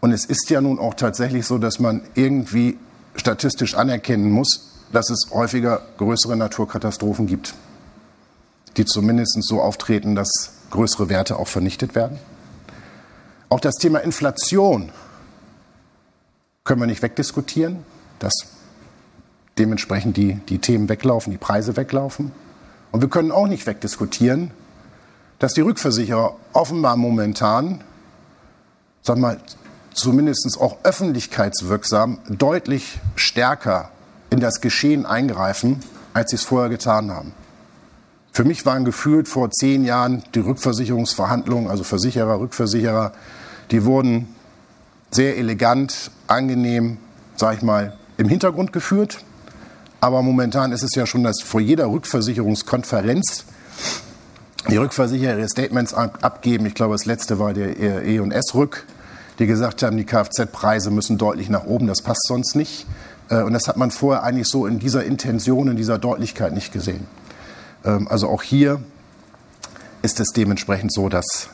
und 0.01 0.13
es 0.13 0.27
ist 0.27 0.51
ja 0.51 0.61
nun 0.61 0.79
auch 0.79 0.93
tatsächlich 0.93 1.47
so, 1.47 1.57
dass 1.57 1.79
man 1.79 2.03
irgendwie 2.15 2.79
statistisch 3.17 3.77
anerkennen 3.77 4.31
muss, 4.31 4.83
dass 4.93 5.09
es 5.09 5.31
häufiger 5.33 5.81
größere 5.97 6.37
Naturkatastrophen 6.37 7.27
gibt, 7.27 7.55
die 8.77 8.85
zumindest 8.85 9.43
so 9.45 9.63
auftreten, 9.63 10.15
dass 10.15 10.31
größere 10.71 11.09
Werte 11.09 11.39
auch 11.39 11.49
vernichtet 11.49 11.95
werden. 11.95 12.19
Auch 13.51 13.61
das 13.61 13.75
Thema 13.75 13.99
Inflation 13.99 14.91
können 16.63 16.81
wir 16.81 16.87
nicht 16.87 17.03
wegdiskutieren, 17.03 17.85
dass 18.21 18.33
dementsprechend 19.59 20.17
die, 20.17 20.35
die 20.49 20.59
Themen 20.59 20.89
weglaufen, 20.89 21.33
die 21.33 21.39
Preise 21.39 21.77
weglaufen. 21.77 22.31
Und 22.93 23.01
wir 23.01 23.09
können 23.09 23.33
auch 23.33 23.49
nicht 23.49 23.67
wegdiskutieren, 23.67 24.53
dass 25.41 25.53
die 25.55 25.63
Rückversicherer 25.63 26.37
offenbar 26.53 26.97
momentan, 26.97 27.83
sagen 29.03 29.21
wir 29.21 29.29
mal, 29.29 29.41
zumindest 29.95 30.57
auch 30.61 30.77
öffentlichkeitswirksam 30.85 32.21
deutlich 32.29 33.01
stärker 33.17 33.91
in 34.31 34.39
das 34.39 34.61
Geschehen 34.61 35.07
eingreifen, 35.07 35.83
als 36.15 36.31
sie 36.31 36.37
es 36.37 36.45
vorher 36.45 36.71
getan 36.71 37.11
haben. 37.11 37.35
Für 38.33 38.45
mich 38.45 38.65
waren 38.65 38.85
gefühlt 38.85 39.29
vor 39.29 39.51
zehn 39.51 39.85
Jahren 39.85 40.23
die 40.35 40.41
Rückversicherungsverhandlungen, 40.41 41.69
also 41.69 41.83
Versicherer, 41.83 42.39
Rückversicherer, 42.39 43.13
die 43.71 43.85
wurden 43.85 44.29
sehr 45.11 45.37
elegant, 45.37 46.11
angenehm, 46.29 46.99
sag 47.37 47.57
ich 47.57 47.63
mal, 47.63 47.97
im 48.17 48.29
Hintergrund 48.29 48.73
geführt. 48.73 49.19
Aber 50.01 50.23
momentan 50.23 50.73
ist 50.73 50.83
es 50.83 50.95
ja 50.95 51.07
schon, 51.07 51.25
dass 51.25 51.43
vor 51.43 51.61
jeder 51.61 51.91
Rückversicherungskonferenz 51.91 53.45
die 54.69 54.77
Rückversicherer 54.77 55.39
ihre 55.39 55.49
Statements 55.49 55.93
abgeben. 55.95 56.67
Ich 56.67 56.75
glaube, 56.75 56.95
das 56.95 57.07
letzte 57.07 57.39
war 57.39 57.53
der 57.53 57.77
E&S-Rück, 57.79 58.87
die 59.39 59.47
gesagt 59.47 59.83
haben, 59.83 59.97
die 59.97 60.05
Kfz-Preise 60.05 60.91
müssen 60.91 61.19
deutlich 61.19 61.49
nach 61.49 61.65
oben, 61.65 61.87
das 61.87 62.03
passt 62.03 62.27
sonst 62.27 62.55
nicht. 62.55 62.87
Äh, 63.29 63.43
und 63.43 63.53
das 63.53 63.69
hat 63.69 63.77
man 63.77 63.91
vorher 63.91 64.23
eigentlich 64.23 64.49
so 64.49 64.67
in 64.67 64.79
dieser 64.79 65.05
Intention, 65.05 65.69
in 65.69 65.77
dieser 65.77 65.99
Deutlichkeit 65.99 66.53
nicht 66.53 66.73
gesehen. 66.73 67.07
Ähm, 67.85 68.09
also 68.09 68.29
auch 68.29 68.43
hier 68.43 68.81
ist 70.03 70.21
es 70.21 70.29
dementsprechend 70.29 70.93
so, 70.93 71.09
dass, 71.09 71.49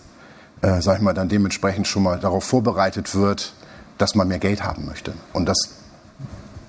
äh, 0.62 0.81
sag 0.81 0.97
ich 0.97 1.03
mal, 1.03 1.15
dann 1.15 1.29
dementsprechend 1.29 1.87
schon 1.87 2.03
mal 2.03 2.19
darauf 2.19 2.45
vorbereitet 2.45 3.15
wird, 3.15 3.53
dass 3.99 4.15
man 4.15 4.29
mehr 4.29 4.39
Geld 4.39 4.62
haben 4.62 4.87
möchte. 4.87 5.12
Und 5.33 5.47
das 5.47 5.57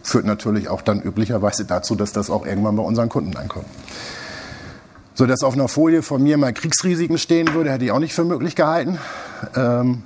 führt 0.03 0.25
natürlich 0.25 0.69
auch 0.69 0.81
dann 0.81 1.01
üblicherweise 1.01 1.65
dazu, 1.65 1.95
dass 1.95 2.13
das 2.13 2.29
auch 2.29 2.45
irgendwann 2.45 2.75
bei 2.77 2.83
unseren 2.83 3.09
Kunden 3.09 3.35
ankommt. 3.35 3.67
So, 5.13 5.25
dass 5.25 5.43
auf 5.43 5.55
einer 5.55 5.67
Folie 5.67 6.03
von 6.03 6.21
mir 6.21 6.37
mal 6.37 6.53
Kriegsrisiken 6.53 7.17
stehen 7.17 7.53
würde, 7.53 7.71
hätte 7.71 7.85
ich 7.85 7.91
auch 7.91 7.99
nicht 7.99 8.13
für 8.13 8.23
möglich 8.23 8.55
gehalten. 8.55 8.99
Ähm, 9.55 10.03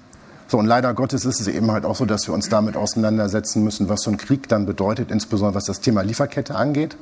so, 0.47 0.57
und 0.57 0.65
leider 0.65 0.93
Gottes 0.93 1.25
ist 1.25 1.39
es 1.39 1.47
eben 1.47 1.71
halt 1.71 1.85
auch 1.85 1.95
so, 1.95 2.05
dass 2.05 2.27
wir 2.27 2.33
uns 2.33 2.49
damit 2.49 2.75
auseinandersetzen 2.75 3.63
müssen, 3.63 3.89
was 3.89 4.01
so 4.01 4.11
ein 4.11 4.17
Krieg 4.17 4.47
dann 4.49 4.65
bedeutet, 4.65 5.11
insbesondere 5.11 5.55
was 5.55 5.65
das 5.65 5.81
Thema 5.81 6.01
Lieferkette 6.01 6.55
angeht. 6.55 6.97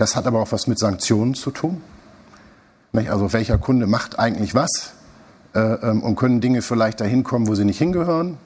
Das 0.00 0.16
hat 0.16 0.26
aber 0.26 0.40
auch 0.40 0.50
was 0.50 0.66
mit 0.66 0.78
Sanktionen 0.78 1.34
zu 1.34 1.50
tun. 1.50 1.82
Also 2.94 3.34
welcher 3.34 3.58
Kunde 3.58 3.86
macht 3.86 4.18
eigentlich 4.18 4.54
was 4.54 4.94
äh, 5.54 5.58
ähm, 5.60 6.02
und 6.02 6.16
können 6.16 6.40
Dinge 6.40 6.62
vielleicht 6.62 7.02
dahin 7.02 7.22
kommen, 7.22 7.48
wo 7.48 7.54
sie 7.54 7.66
nicht 7.66 7.76
hingehören 7.76 8.38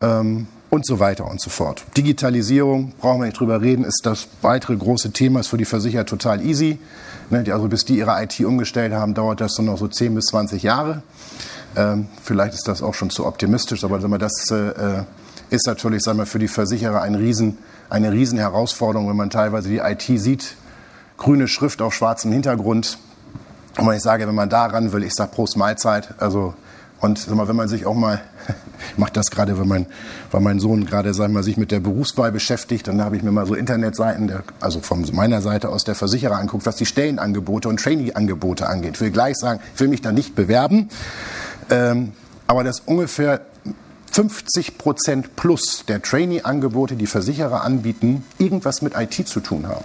ähm, 0.00 0.46
und 0.70 0.86
so 0.86 1.00
weiter 1.00 1.28
und 1.28 1.40
so 1.40 1.50
fort. 1.50 1.84
Digitalisierung, 1.96 2.92
brauchen 3.00 3.20
wir 3.20 3.26
nicht 3.26 3.40
drüber 3.40 3.60
reden, 3.62 3.82
ist 3.82 4.02
das 4.04 4.28
weitere 4.40 4.76
große 4.76 5.10
Thema, 5.10 5.40
ist 5.40 5.48
für 5.48 5.58
die 5.58 5.64
Versicherer 5.64 6.06
total 6.06 6.40
easy. 6.40 6.78
Ne, 7.30 7.44
also 7.52 7.66
bis 7.66 7.84
die 7.84 7.98
ihre 7.98 8.22
IT 8.22 8.38
umgestellt 8.38 8.92
haben, 8.92 9.14
dauert 9.14 9.40
das 9.40 9.54
so 9.54 9.62
noch 9.64 9.76
so 9.76 9.88
10 9.88 10.14
bis 10.14 10.26
20 10.26 10.62
Jahre. 10.62 11.02
Ähm, 11.74 12.06
vielleicht 12.22 12.54
ist 12.54 12.68
das 12.68 12.80
auch 12.80 12.94
schon 12.94 13.10
zu 13.10 13.26
optimistisch, 13.26 13.82
aber 13.82 13.98
das 14.18 14.52
äh, 14.52 15.02
ist 15.50 15.66
natürlich 15.66 16.02
sagen 16.02 16.18
wir, 16.18 16.26
für 16.26 16.38
die 16.38 16.48
Versicherer 16.48 17.02
ein 17.02 17.14
Riesen, 17.14 17.58
eine 17.90 18.12
Riesenherausforderung, 18.12 19.08
wenn 19.08 19.16
man 19.16 19.30
teilweise 19.30 19.68
die 19.68 19.78
IT 19.78 20.02
sieht, 20.02 20.56
grüne 21.16 21.48
Schrift 21.48 21.82
auf 21.82 21.94
schwarzem 21.94 22.32
Hintergrund. 22.32 22.98
Und 23.78 23.86
wenn 23.86 23.96
ich 23.96 24.02
sage, 24.02 24.26
wenn 24.26 24.34
man 24.34 24.50
daran 24.50 24.92
will, 24.92 25.02
ich 25.02 25.14
sage 25.14 25.30
Prost 25.32 25.56
Mahlzeit, 25.56 26.14
also 26.18 26.54
und 27.00 27.18
sag 27.18 27.34
mal, 27.36 27.46
wenn 27.46 27.56
man 27.56 27.68
sich 27.68 27.86
auch 27.86 27.94
mal, 27.94 28.20
ich 28.92 28.98
mache 28.98 29.12
das 29.12 29.30
gerade, 29.30 29.58
wenn 29.58 29.68
mein, 29.68 29.86
weil 30.32 30.40
mein 30.40 30.58
Sohn 30.58 30.84
gerade 30.84 31.14
sag 31.14 31.30
mal, 31.30 31.44
sich 31.44 31.56
mit 31.56 31.70
der 31.70 31.80
Berufswahl 31.80 32.32
beschäftigt, 32.32 32.88
dann 32.88 33.02
habe 33.02 33.16
ich 33.16 33.22
mir 33.22 33.30
mal 33.30 33.46
so 33.46 33.54
Internetseiten, 33.54 34.26
der, 34.26 34.42
also 34.60 34.80
von 34.80 35.06
meiner 35.12 35.40
Seite 35.40 35.68
aus 35.68 35.84
der 35.84 35.94
Versicherer 35.94 36.36
anguckt, 36.36 36.66
was 36.66 36.76
die 36.76 36.86
Stellenangebote 36.86 37.68
und 37.68 37.80
Trainee-Angebote 37.80 38.68
angeht. 38.68 38.94
Ich 38.94 39.00
will 39.00 39.10
gleich 39.10 39.36
sagen, 39.36 39.60
ich 39.74 39.80
will 39.80 39.88
mich 39.88 40.02
da 40.02 40.10
nicht 40.10 40.34
bewerben. 40.34 40.88
Ähm, 41.70 42.12
aber 42.48 42.64
dass 42.64 42.80
ungefähr 42.80 43.42
50 44.12 44.78
Prozent 44.78 45.36
plus 45.36 45.84
der 45.86 46.02
Trainee-Angebote, 46.02 46.96
die 46.96 47.06
Versicherer 47.06 47.62
anbieten, 47.62 48.24
irgendwas 48.38 48.82
mit 48.82 48.94
IT 48.96 49.28
zu 49.28 49.40
tun 49.40 49.68
haben. 49.68 49.84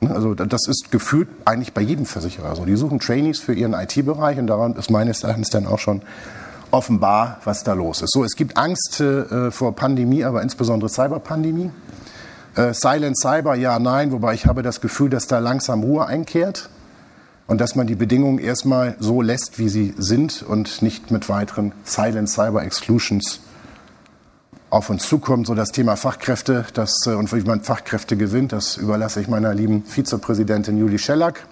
Ne, 0.00 0.14
also 0.14 0.34
das 0.34 0.66
ist 0.66 0.90
gefühlt 0.90 1.28
eigentlich 1.44 1.72
bei 1.72 1.82
jedem 1.82 2.06
Versicherer 2.06 2.56
so. 2.56 2.64
Die 2.64 2.76
suchen 2.76 3.00
Trainees 3.00 3.38
für 3.38 3.54
ihren 3.54 3.74
IT-Bereich 3.74 4.38
und 4.38 4.46
daran 4.46 4.74
ist 4.76 4.90
meines 4.90 5.22
Erachtens 5.22 5.50
dann 5.50 5.66
auch 5.66 5.78
schon 5.78 6.02
offenbar, 6.70 7.38
was 7.44 7.64
da 7.64 7.74
los 7.74 8.00
ist. 8.02 8.12
So, 8.12 8.24
es 8.24 8.36
gibt 8.36 8.56
Angst 8.56 9.00
äh, 9.00 9.50
vor 9.50 9.74
Pandemie, 9.74 10.24
aber 10.24 10.42
insbesondere 10.42 10.88
Cyberpandemie. 10.88 11.70
Äh, 12.54 12.74
Silent 12.74 13.18
Cyber, 13.18 13.54
ja, 13.54 13.78
nein, 13.78 14.12
wobei 14.12 14.34
ich 14.34 14.46
habe 14.46 14.62
das 14.62 14.80
Gefühl, 14.80 15.10
dass 15.10 15.26
da 15.26 15.38
langsam 15.38 15.82
Ruhe 15.82 16.06
einkehrt 16.06 16.68
und 17.50 17.60
dass 17.60 17.74
man 17.74 17.88
die 17.88 17.96
Bedingungen 17.96 18.38
erstmal 18.38 18.94
so 19.00 19.22
lässt, 19.22 19.58
wie 19.58 19.68
sie 19.68 19.92
sind 19.98 20.44
und 20.44 20.82
nicht 20.82 21.10
mit 21.10 21.28
weiteren 21.28 21.72
Silent 21.82 22.30
Cyber 22.30 22.62
Exclusions 22.62 23.40
auf 24.70 24.88
uns 24.88 25.08
zukommt. 25.08 25.48
So 25.48 25.56
das 25.56 25.72
Thema 25.72 25.96
Fachkräfte 25.96 26.64
das, 26.74 26.94
äh, 27.06 27.10
und 27.10 27.32
wie 27.34 27.40
man 27.40 27.60
Fachkräfte 27.62 28.16
gewinnt, 28.16 28.52
das 28.52 28.76
überlasse 28.76 29.20
ich 29.20 29.26
meiner 29.26 29.52
lieben 29.52 29.82
Vizepräsidentin 29.84 30.78
Julie 30.78 31.00
Schellack, 31.00 31.44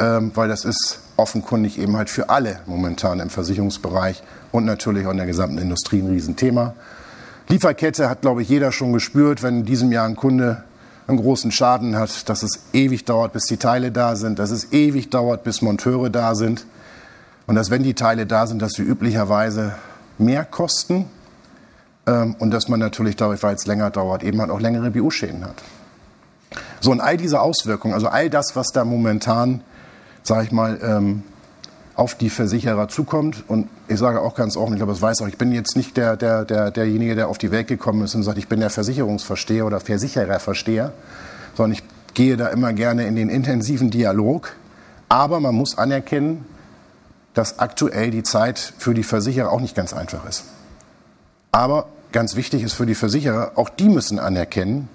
ähm, 0.00 0.32
weil 0.34 0.48
das 0.48 0.64
ist 0.64 1.02
offenkundig 1.16 1.78
eben 1.78 1.96
halt 1.96 2.10
für 2.10 2.30
alle 2.30 2.58
momentan 2.66 3.20
im 3.20 3.30
Versicherungsbereich 3.30 4.24
und 4.50 4.64
natürlich 4.64 5.06
auch 5.06 5.12
in 5.12 5.18
der 5.18 5.26
gesamten 5.26 5.58
Industrie 5.58 6.00
ein 6.00 6.08
Riesenthema. 6.08 6.74
Lieferkette 7.48 8.10
hat, 8.10 8.22
glaube 8.22 8.42
ich, 8.42 8.48
jeder 8.48 8.72
schon 8.72 8.92
gespürt, 8.92 9.44
wenn 9.44 9.60
in 9.60 9.64
diesem 9.64 9.92
Jahr 9.92 10.08
ein 10.08 10.16
Kunde 10.16 10.64
einen 11.08 11.18
großen 11.18 11.50
Schaden 11.50 11.96
hat, 11.96 12.28
dass 12.28 12.42
es 12.42 12.60
ewig 12.72 13.04
dauert, 13.06 13.32
bis 13.32 13.44
die 13.44 13.56
Teile 13.56 13.90
da 13.90 14.14
sind, 14.14 14.38
dass 14.38 14.50
es 14.50 14.72
ewig 14.72 15.08
dauert, 15.10 15.42
bis 15.42 15.62
Monteure 15.62 16.10
da 16.10 16.34
sind 16.34 16.66
und 17.46 17.54
dass, 17.54 17.70
wenn 17.70 17.82
die 17.82 17.94
Teile 17.94 18.26
da 18.26 18.46
sind, 18.46 18.60
dass 18.60 18.72
sie 18.72 18.82
üblicherweise 18.82 19.72
mehr 20.18 20.44
kosten 20.44 21.06
ähm, 22.06 22.36
und 22.38 22.50
dass 22.50 22.68
man 22.68 22.78
natürlich 22.78 23.16
dadurch, 23.16 23.42
weil 23.42 23.54
es 23.54 23.66
länger 23.66 23.90
dauert, 23.90 24.22
eben 24.22 24.40
halt 24.40 24.50
auch 24.50 24.60
längere 24.60 24.90
BU-Schäden 24.90 25.44
hat. 25.46 25.62
So, 26.80 26.90
und 26.90 27.00
all 27.00 27.16
diese 27.16 27.40
Auswirkungen, 27.40 27.94
also 27.94 28.08
all 28.08 28.28
das, 28.28 28.54
was 28.54 28.68
da 28.68 28.84
momentan, 28.84 29.62
sage 30.22 30.44
ich 30.44 30.52
mal, 30.52 30.78
ähm, 30.82 31.22
auf 31.98 32.14
die 32.14 32.30
Versicherer 32.30 32.86
zukommt. 32.86 33.42
Und 33.48 33.68
ich 33.88 33.98
sage 33.98 34.20
auch 34.20 34.36
ganz 34.36 34.56
offen, 34.56 34.74
ich 34.74 34.78
glaube, 34.78 34.92
das 34.92 35.02
weiß 35.02 35.20
auch, 35.20 35.26
ich 35.26 35.36
bin 35.36 35.50
jetzt 35.50 35.76
nicht 35.76 35.96
der, 35.96 36.16
der, 36.16 36.44
der, 36.44 36.70
derjenige, 36.70 37.16
der 37.16 37.28
auf 37.28 37.38
die 37.38 37.50
Welt 37.50 37.66
gekommen 37.66 38.04
ist 38.04 38.14
und 38.14 38.22
sagt, 38.22 38.38
ich 38.38 38.46
bin 38.46 38.60
der 38.60 38.70
Versicherungsversteher 38.70 39.66
oder 39.66 39.80
Versichererversteher, 39.80 40.92
sondern 41.56 41.72
ich 41.72 41.82
gehe 42.14 42.36
da 42.36 42.48
immer 42.48 42.72
gerne 42.72 43.04
in 43.08 43.16
den 43.16 43.28
intensiven 43.28 43.90
Dialog. 43.90 44.52
Aber 45.08 45.40
man 45.40 45.56
muss 45.56 45.76
anerkennen, 45.76 46.46
dass 47.34 47.58
aktuell 47.58 48.12
die 48.12 48.22
Zeit 48.22 48.58
für 48.78 48.94
die 48.94 49.02
Versicherer 49.02 49.50
auch 49.50 49.60
nicht 49.60 49.74
ganz 49.74 49.92
einfach 49.92 50.24
ist. 50.28 50.44
Aber 51.50 51.88
ganz 52.12 52.36
wichtig 52.36 52.62
ist 52.62 52.74
für 52.74 52.86
die 52.86 52.94
Versicherer, 52.94 53.52
auch 53.56 53.68
die 53.68 53.88
müssen 53.88 54.20
anerkennen, 54.20 54.88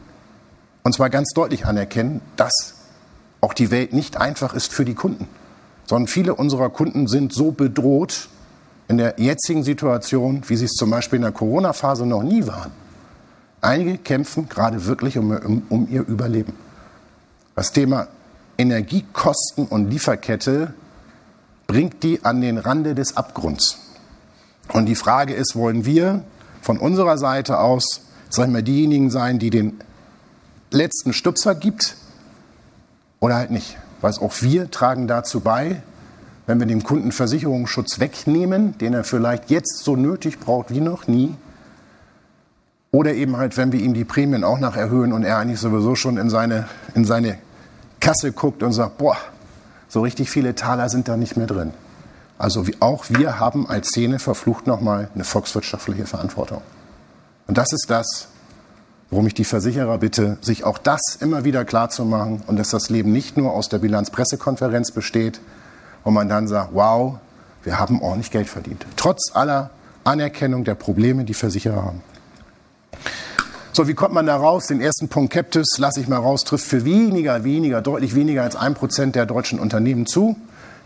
und 0.84 0.94
zwar 0.94 1.10
ganz 1.10 1.34
deutlich 1.34 1.66
anerkennen, 1.66 2.22
dass 2.38 2.76
auch 3.42 3.54
die 3.54 3.72
Welt 3.72 3.92
nicht 3.92 4.16
einfach 4.16 4.54
ist 4.54 4.72
für 4.72 4.86
die 4.86 4.94
Kunden, 4.94 5.28
sondern 5.86 6.08
viele 6.08 6.36
unserer 6.36 6.70
Kunden 6.70 7.08
sind 7.08 7.34
so 7.34 7.52
bedroht 7.52 8.30
in 8.88 8.98
der 8.98 9.16
jetzigen 9.18 9.64
Situation, 9.64 10.44
wie 10.48 10.56
sie 10.56 10.66
es 10.66 10.74
zum 10.74 10.90
Beispiel 10.90 11.18
in 11.18 11.24
der 11.24 11.32
Corona-Phase 11.32 12.06
noch 12.06 12.24
nie 12.24 12.46
waren. 12.48 12.72
Einige 13.62 13.98
kämpfen 13.98 14.50
gerade 14.50 14.86
wirklich 14.86 15.18
um, 15.18 15.32
um, 15.32 15.64
um 15.70 15.88
ihr 15.90 16.06
Überleben. 16.06 16.54
Das 17.56 17.72
Thema 17.72 18.08
Energiekosten 18.58 19.68
und 19.68 19.90
Lieferkette 19.90 20.74
bringt 21.68 22.04
die 22.04 22.24
an 22.26 22.42
den 22.42 22.58
Rande 22.58 22.94
des 22.94 23.16
Abgrunds. 23.16 23.80
Und 24.72 24.86
die 24.86 24.96
Frage 24.96 25.34
ist, 25.34 25.56
wollen 25.56 25.86
wir 25.86 26.24
von 26.62 26.78
unserer 26.78 27.18
Seite 27.18 27.60
aus, 27.60 28.02
sagen 28.30 28.54
wir, 28.54 28.62
diejenigen 28.62 29.10
sein, 29.10 29.40
die 29.40 29.50
den 29.50 29.80
letzten 30.72 31.14
Stupser 31.14 31.56
gibt 31.56 31.96
oder 33.20 33.36
halt 33.36 33.52
nicht? 33.52 33.78
Weil 34.04 34.12
auch 34.20 34.42
wir 34.42 34.70
tragen 34.70 35.08
dazu 35.08 35.40
bei, 35.40 35.82
wenn 36.46 36.60
wir 36.60 36.68
dem 36.68 36.84
Kunden 36.84 37.14
Versicherungsschutz 37.14 38.02
wegnehmen, 38.02 38.78
den 38.80 38.94
er 38.94 39.06
vielleicht 39.06 39.50
jetzt 39.50 39.78
so 39.86 39.96
nötig 39.96 40.42
braucht 40.42 40.72
wie 40.72 40.82
noch 40.82 41.08
nie, 41.08 41.34
oder 42.92 43.14
eben 43.14 43.38
halt, 43.38 43.56
wenn 43.56 43.72
wir 43.72 43.80
ihm 43.80 43.94
die 43.94 44.04
Prämien 44.04 44.44
auch 44.44 44.60
noch 44.60 44.76
erhöhen 44.76 45.14
und 45.14 45.24
er 45.24 45.38
eigentlich 45.38 45.62
sowieso 45.62 45.96
schon 45.96 46.18
in 46.18 46.30
seine, 46.30 46.68
in 46.96 47.06
seine 47.06 47.38
Kasse 48.02 48.34
guckt 48.34 48.62
und 48.62 48.74
sagt, 48.74 48.98
boah, 48.98 49.16
so 49.88 50.02
richtig 50.02 50.30
viele 50.30 50.54
Taler 50.54 50.90
sind 50.90 51.08
da 51.08 51.16
nicht 51.16 51.38
mehr 51.38 51.48
drin. 51.48 51.72
Also 52.38 52.66
auch 52.82 53.06
wir 53.08 53.40
haben 53.40 53.70
als 53.70 53.88
Szene 53.88 54.20
verflucht 54.20 54.68
nochmal 54.68 55.08
eine 55.16 55.24
volkswirtschaftliche 55.24 56.08
Verantwortung. 56.08 56.62
Und 57.48 57.58
das 57.58 57.72
ist 57.72 57.90
das, 57.90 58.28
worum 59.14 59.28
ich 59.28 59.36
die 59.36 59.44
Versicherer 59.44 60.00
bitte, 60.00 60.38
sich 60.42 60.64
auch 60.64 60.80
das 60.80 61.20
immer 61.22 61.44
wieder 61.44 61.66
klarzumachen 61.66 62.42
und 62.48 62.58
dass 62.58 62.72
das 62.72 62.90
Leben 62.90 63.12
nicht 63.12 63.38
nur 63.38 63.54
aus 63.54 63.70
der 63.70 63.78
Bilanzpressekonferenz 63.78 64.90
besteht, 64.90 65.40
wo 66.04 66.10
man 66.10 66.30
dann 66.30 66.48
sagt, 66.48 66.72
wow, 66.74 67.20
wir 67.64 67.78
haben 67.78 68.02
ordentlich 68.02 68.32
Geld 68.32 68.50
verdient. 68.50 68.88
Trotz 68.96 69.32
aller 69.36 69.70
Anerkennung 70.04 70.64
der 70.64 70.74
Probleme, 70.74 71.26
die 71.26 71.36
Versicherer 71.36 71.86
haben. 71.86 72.02
So, 73.72 73.88
wie 73.88 73.94
kommt 73.94 74.16
man 74.16 74.26
da 74.26 74.36
raus? 74.36 74.66
Den 74.66 74.82
ersten 74.82 75.10
Punkt 75.10 75.32
Captives 75.32 75.78
lasse 75.78 76.00
ich 76.00 76.08
mal 76.08 76.18
raus, 76.18 76.44
trifft 76.44 76.66
für 76.66 76.84
weniger, 76.84 77.44
weniger, 77.44 77.84
deutlich 77.84 78.16
weniger 78.16 78.42
als 78.42 78.56
ein 78.56 78.74
Prozent 78.74 79.14
der 79.14 79.28
deutschen 79.28 79.60
Unternehmen 79.60 80.08
zu. 80.08 80.36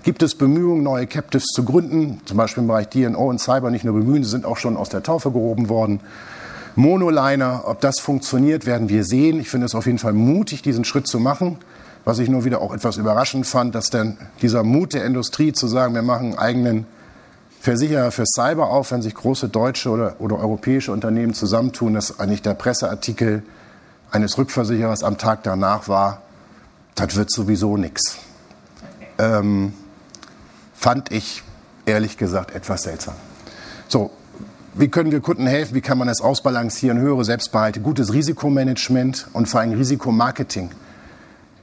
Gibt 0.04 0.22
es 0.22 0.36
Bemühungen, 0.36 0.84
neue 0.84 1.08
Captives 1.08 1.46
zu 1.46 1.64
gründen, 1.64 2.20
zum 2.26 2.36
Beispiel 2.36 2.64
im 2.64 2.68
Bereich 2.68 2.90
DNO 2.90 3.30
und 3.30 3.40
Cyber 3.40 3.72
nicht 3.72 3.86
nur 3.86 3.94
bemühen, 3.94 4.26
sie 4.26 4.30
sind 4.30 4.44
auch 4.44 4.58
schon 4.58 4.76
aus 4.76 4.90
der 4.90 5.02
Taufe 5.02 5.32
gehoben 5.32 5.70
worden. 5.70 6.02
Monoliner, 6.78 7.64
ob 7.66 7.82
das 7.82 8.00
funktioniert, 8.00 8.68
werden 8.68 8.88
wir 8.88 9.04
sehen. 9.04 9.40
Ich 9.40 9.50
finde 9.50 9.66
es 9.66 9.74
auf 9.74 9.88
jeden 9.88 9.98
Fall 9.98 10.14
mutig, 10.14 10.62
diesen 10.62 10.86
Schritt 10.86 11.08
zu 11.08 11.20
machen. 11.20 11.58
Was 12.06 12.20
ich 12.20 12.30
nur 12.30 12.46
wieder 12.46 12.62
auch 12.62 12.72
etwas 12.72 12.98
überraschend 12.98 13.48
fand, 13.48 13.74
dass 13.74 13.90
dann 13.90 14.18
dieser 14.44 14.64
Mut 14.64 14.94
der 14.94 15.04
Industrie 15.04 15.54
zu 15.54 15.68
sagen, 15.68 15.96
wir 15.96 16.04
machen 16.04 16.28
einen 16.28 16.38
eigenen 16.38 16.86
Versicherer 17.60 18.12
für 18.12 18.26
Cyber 18.28 18.70
auf, 18.70 18.92
wenn 18.92 19.02
sich 19.02 19.16
große 19.16 19.50
deutsche 19.50 19.90
oder, 19.90 20.16
oder 20.20 20.38
europäische 20.38 20.92
Unternehmen 20.92 21.34
zusammentun, 21.34 21.96
dass 21.96 22.20
eigentlich 22.20 22.44
der 22.44 22.54
Presseartikel 22.54 23.42
eines 24.12 24.38
Rückversicherers 24.38 25.04
am 25.04 25.18
Tag 25.18 25.42
danach 25.42 25.88
war, 25.88 26.22
das 26.94 27.16
wird 27.16 27.32
sowieso 27.32 27.76
nichts. 27.76 28.20
Ähm, 29.18 29.74
fand 30.76 31.12
ich 31.12 31.42
ehrlich 31.88 32.18
gesagt 32.18 32.54
etwas 32.54 32.84
seltsam. 32.84 33.16
So, 33.88 34.12
wie 34.80 34.90
können 34.90 35.12
wir 35.12 35.22
Kunden 35.22 35.48
helfen? 35.48 35.76
Wie 35.76 35.82
kann 35.82 35.98
man 35.98 36.08
das 36.08 36.22
ausbalancieren? 36.22 37.00
Höhere 37.00 37.26
Selbstbehalte, 37.26 37.80
gutes 37.80 38.14
Risikomanagement 38.14 39.28
und 39.34 39.48
vor 39.48 39.62
allem 39.62 39.74
Risikomarketing. 39.74 40.70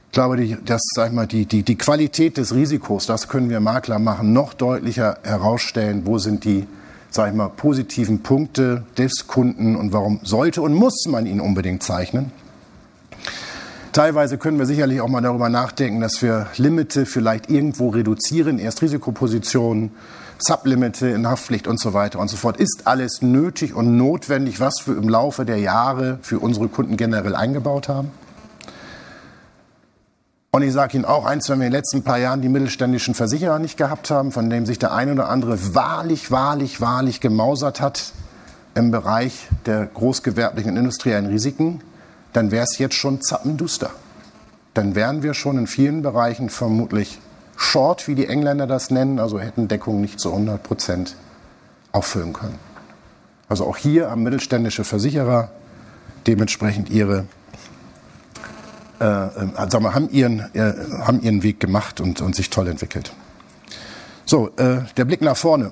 Ich 0.07 0.11
glaube, 0.11 0.37
die, 0.37 0.57
das, 0.65 0.81
sag 0.93 1.07
ich 1.07 1.13
mal, 1.13 1.27
die, 1.27 1.45
die, 1.45 1.63
die 1.63 1.77
Qualität 1.77 2.37
des 2.37 2.53
Risikos, 2.53 3.05
das 3.05 3.27
können 3.27 3.49
wir 3.49 3.59
Makler 3.59 3.99
machen, 3.99 4.33
noch 4.33 4.53
deutlicher 4.53 5.17
herausstellen. 5.23 6.03
Wo 6.05 6.17
sind 6.17 6.43
die, 6.43 6.65
sag 7.09 7.29
ich 7.29 7.35
mal, 7.35 7.49
positiven 7.49 8.21
Punkte 8.21 8.83
des 8.97 9.27
Kunden 9.27 9.75
und 9.75 9.93
warum 9.93 10.19
sollte 10.23 10.61
und 10.61 10.73
muss 10.73 11.05
man 11.07 11.25
ihn 11.25 11.39
unbedingt 11.39 11.83
zeichnen? 11.83 12.31
Teilweise 13.91 14.37
können 14.37 14.59
wir 14.59 14.65
sicherlich 14.65 14.99
auch 14.99 15.07
mal 15.07 15.21
darüber 15.21 15.47
nachdenken, 15.47 16.01
dass 16.01 16.21
wir 16.21 16.47
Limite 16.57 17.05
vielleicht 17.05 17.49
irgendwo 17.49 17.89
reduzieren, 17.89 18.59
erst 18.59 18.81
Risikopositionen, 18.81 19.91
Sublimite 20.37 21.07
in 21.07 21.27
Haftpflicht 21.27 21.67
und 21.67 21.79
so 21.79 21.93
weiter 21.93 22.19
und 22.19 22.29
so 22.29 22.37
fort. 22.37 22.57
Ist 22.57 22.83
alles 22.85 23.21
nötig 23.21 23.73
und 23.73 23.97
notwendig, 23.97 24.59
was 24.59 24.85
wir 24.85 24.97
im 24.97 25.09
Laufe 25.09 25.45
der 25.45 25.59
Jahre 25.59 26.19
für 26.21 26.39
unsere 26.39 26.67
Kunden 26.67 26.97
generell 26.97 27.35
eingebaut 27.35 27.87
haben? 27.87 28.11
Und 30.51 30.61
ich 30.61 30.71
sage 30.71 30.95
Ihnen 30.95 31.05
auch 31.05 31.25
eins, 31.25 31.49
wenn 31.49 31.59
wir 31.59 31.65
in 31.65 31.71
den 31.73 31.77
letzten 31.77 32.03
paar 32.03 32.17
Jahren 32.17 32.41
die 32.41 32.47
mittelständischen 32.47 33.13
Versicherer 33.13 33.59
nicht 33.59 33.75
gehabt 33.77 34.09
haben, 34.09 34.31
von 34.31 34.49
dem 34.49 34.65
sich 34.65 34.79
der 34.79 34.93
eine 34.93 35.11
oder 35.11 35.27
andere 35.27 35.75
wahrlich, 35.75 36.31
wahrlich, 36.31 36.79
wahrlich 36.79 37.19
gemausert 37.19 37.81
hat 37.81 38.13
im 38.73 38.91
Bereich 38.91 39.47
der 39.65 39.85
großgewerblichen 39.85 40.71
und 40.71 40.77
industriellen 40.77 41.25
Risiken, 41.25 41.81
dann 42.31 42.51
wäre 42.51 42.63
es 42.63 42.77
jetzt 42.77 42.95
schon 42.95 43.21
zappenduster. 43.21 43.89
Dann 44.73 44.95
wären 44.95 45.23
wir 45.23 45.33
schon 45.33 45.57
in 45.57 45.67
vielen 45.67 46.01
Bereichen 46.01 46.49
vermutlich 46.49 47.19
short, 47.55 48.07
wie 48.07 48.15
die 48.15 48.27
Engländer 48.27 48.67
das 48.67 48.89
nennen, 48.89 49.19
also 49.19 49.39
hätten 49.39 49.67
Deckung 49.67 50.01
nicht 50.01 50.19
zu 50.19 50.31
100 50.31 50.61
Prozent 50.61 51.15
auffüllen 51.91 52.33
können. 52.33 52.59
Also 53.47 53.65
auch 53.65 53.77
hier 53.77 54.09
haben 54.09 54.23
mittelständische 54.23 54.83
Versicherer 54.83 55.49
dementsprechend 56.27 56.89
ihre, 56.89 57.25
äh, 58.99 59.05
also 59.05 59.93
haben, 59.93 60.09
ihren, 60.09 60.39
äh, 60.53 60.73
haben 61.01 61.21
ihren 61.21 61.43
Weg 61.43 61.59
gemacht 61.59 62.01
und, 62.01 62.21
und 62.21 62.35
sich 62.35 62.49
toll 62.49 62.67
entwickelt. 62.67 63.13
So, 64.25 64.49
äh, 64.57 64.79
der 64.97 65.05
Blick 65.05 65.21
nach 65.21 65.37
vorne. 65.37 65.71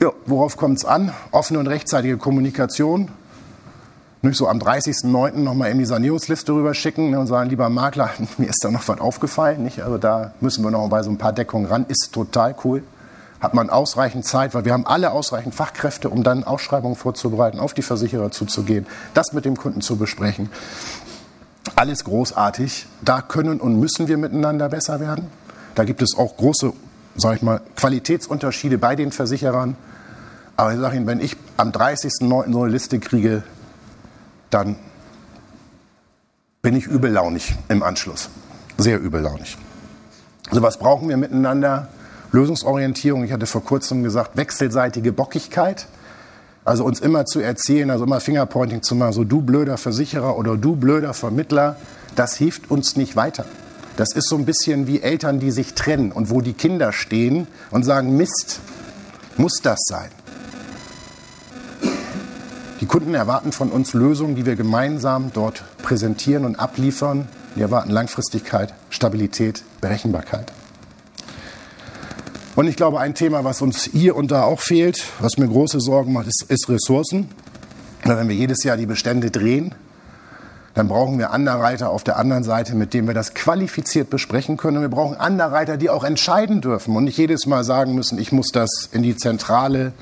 Ja, 0.00 0.10
worauf 0.26 0.56
kommt 0.56 0.78
es 0.78 0.84
an? 0.84 1.12
Offene 1.30 1.60
und 1.60 1.66
rechtzeitige 1.66 2.18
Kommunikation, 2.18 3.08
nicht 4.24 4.36
so 4.36 4.48
am 4.48 4.58
30.09. 4.58 5.38
nochmal 5.38 5.70
in 5.70 5.78
die 5.78 5.84
Sanierungsliste 5.84 6.52
rüberschicken 6.52 7.10
ne, 7.10 7.20
und 7.20 7.26
sagen, 7.26 7.50
lieber 7.50 7.68
Makler, 7.68 8.10
mir 8.38 8.48
ist 8.48 8.64
da 8.64 8.70
noch 8.70 8.86
was 8.88 9.00
aufgefallen. 9.00 9.62
Nicht? 9.62 9.82
Also 9.82 9.98
da 9.98 10.32
müssen 10.40 10.64
wir 10.64 10.70
noch 10.70 10.88
bei 10.88 11.02
so 11.02 11.10
ein 11.10 11.18
paar 11.18 11.32
Deckungen 11.32 11.66
ran. 11.66 11.86
Ist 11.88 12.12
total 12.12 12.54
cool. 12.64 12.82
Hat 13.40 13.54
man 13.54 13.68
ausreichend 13.68 14.24
Zeit, 14.24 14.54
weil 14.54 14.64
wir 14.64 14.72
haben 14.72 14.86
alle 14.86 15.10
ausreichend 15.10 15.54
Fachkräfte, 15.54 16.08
um 16.08 16.22
dann 16.22 16.44
Ausschreibungen 16.44 16.96
vorzubereiten, 16.96 17.58
auf 17.58 17.74
die 17.74 17.82
Versicherer 17.82 18.30
zuzugehen, 18.30 18.86
das 19.12 19.32
mit 19.32 19.44
dem 19.44 19.56
Kunden 19.56 19.82
zu 19.82 19.96
besprechen. 19.96 20.48
Alles 21.76 22.04
großartig. 22.04 22.86
Da 23.02 23.20
können 23.20 23.60
und 23.60 23.78
müssen 23.78 24.08
wir 24.08 24.16
miteinander 24.16 24.68
besser 24.68 25.00
werden. 25.00 25.26
Da 25.74 25.84
gibt 25.84 26.02
es 26.02 26.16
auch 26.16 26.36
große, 26.36 26.72
sag 27.16 27.36
ich 27.36 27.42
mal, 27.42 27.60
Qualitätsunterschiede 27.76 28.78
bei 28.78 28.96
den 28.96 29.12
Versicherern. 29.12 29.76
Aber 30.56 30.72
ich 30.72 30.80
sage 30.80 30.96
Ihnen, 30.96 31.06
wenn 31.06 31.20
ich 31.20 31.36
am 31.56 31.70
30.09. 31.70 32.52
so 32.52 32.62
eine 32.62 32.72
Liste 32.72 32.98
kriege, 33.00 33.42
dann 34.54 34.76
bin 36.62 36.76
ich 36.76 36.86
übellaunig 36.86 37.54
im 37.68 37.82
Anschluss. 37.82 38.30
Sehr 38.78 39.00
übellaunig. 39.00 39.58
Also 40.48 40.62
was 40.62 40.78
brauchen 40.78 41.08
wir 41.08 41.16
miteinander? 41.16 41.88
Lösungsorientierung. 42.30 43.24
Ich 43.24 43.32
hatte 43.32 43.46
vor 43.46 43.64
kurzem 43.64 44.02
gesagt, 44.02 44.36
wechselseitige 44.36 45.12
Bockigkeit. 45.12 45.86
Also 46.64 46.84
uns 46.84 47.00
immer 47.00 47.26
zu 47.26 47.40
erzählen, 47.40 47.90
also 47.90 48.04
immer 48.04 48.20
Fingerpointing 48.20 48.82
zu 48.82 48.94
machen, 48.94 49.12
so 49.12 49.24
du 49.24 49.42
blöder 49.42 49.76
Versicherer 49.76 50.38
oder 50.38 50.56
du 50.56 50.76
blöder 50.76 51.14
Vermittler, 51.14 51.76
das 52.14 52.36
hilft 52.36 52.70
uns 52.70 52.96
nicht 52.96 53.16
weiter. 53.16 53.44
Das 53.96 54.12
ist 54.12 54.28
so 54.28 54.36
ein 54.36 54.44
bisschen 54.44 54.86
wie 54.86 55.02
Eltern, 55.02 55.40
die 55.40 55.50
sich 55.50 55.74
trennen 55.74 56.10
und 56.10 56.30
wo 56.30 56.40
die 56.40 56.54
Kinder 56.54 56.92
stehen 56.92 57.46
und 57.70 57.84
sagen, 57.84 58.16
Mist, 58.16 58.60
muss 59.36 59.60
das 59.62 59.80
sein? 59.84 60.10
Die 62.80 62.86
Kunden 62.86 63.14
erwarten 63.14 63.52
von 63.52 63.70
uns 63.70 63.94
Lösungen, 63.94 64.34
die 64.34 64.46
wir 64.46 64.56
gemeinsam 64.56 65.30
dort 65.32 65.62
präsentieren 65.82 66.44
und 66.44 66.56
abliefern. 66.56 67.28
Die 67.54 67.60
erwarten 67.60 67.90
Langfristigkeit, 67.90 68.74
Stabilität, 68.90 69.62
Berechenbarkeit. 69.80 70.52
Und 72.56 72.66
ich 72.66 72.76
glaube, 72.76 73.00
ein 73.00 73.14
Thema, 73.14 73.44
was 73.44 73.62
uns 73.62 73.84
hier 73.84 74.16
und 74.16 74.30
da 74.30 74.42
auch 74.42 74.60
fehlt, 74.60 75.04
was 75.20 75.38
mir 75.38 75.46
große 75.46 75.80
Sorgen 75.80 76.12
macht, 76.12 76.26
ist, 76.26 76.44
ist 76.48 76.68
Ressourcen. 76.68 77.28
Wenn 78.04 78.28
wir 78.28 78.34
jedes 78.34 78.64
Jahr 78.64 78.76
die 78.76 78.86
Bestände 78.86 79.30
drehen, 79.30 79.74
dann 80.74 80.88
brauchen 80.88 81.18
wir 81.18 81.30
Underwriter 81.30 81.90
auf 81.90 82.02
der 82.02 82.16
anderen 82.16 82.42
Seite, 82.42 82.74
mit 82.74 82.92
denen 82.92 83.06
wir 83.06 83.14
das 83.14 83.34
qualifiziert 83.34 84.10
besprechen 84.10 84.56
können. 84.56 84.78
Und 84.78 84.82
wir 84.82 84.88
brauchen 84.88 85.16
Underwriter, 85.16 85.76
die 85.76 85.90
auch 85.90 86.04
entscheiden 86.04 86.60
dürfen 86.60 86.94
und 86.96 87.04
nicht 87.04 87.18
jedes 87.18 87.46
Mal 87.46 87.62
sagen 87.62 87.94
müssen, 87.94 88.18
ich 88.18 88.32
muss 88.32 88.50
das 88.52 88.88
in 88.92 89.02
die 89.02 89.16
Zentrale 89.16 89.92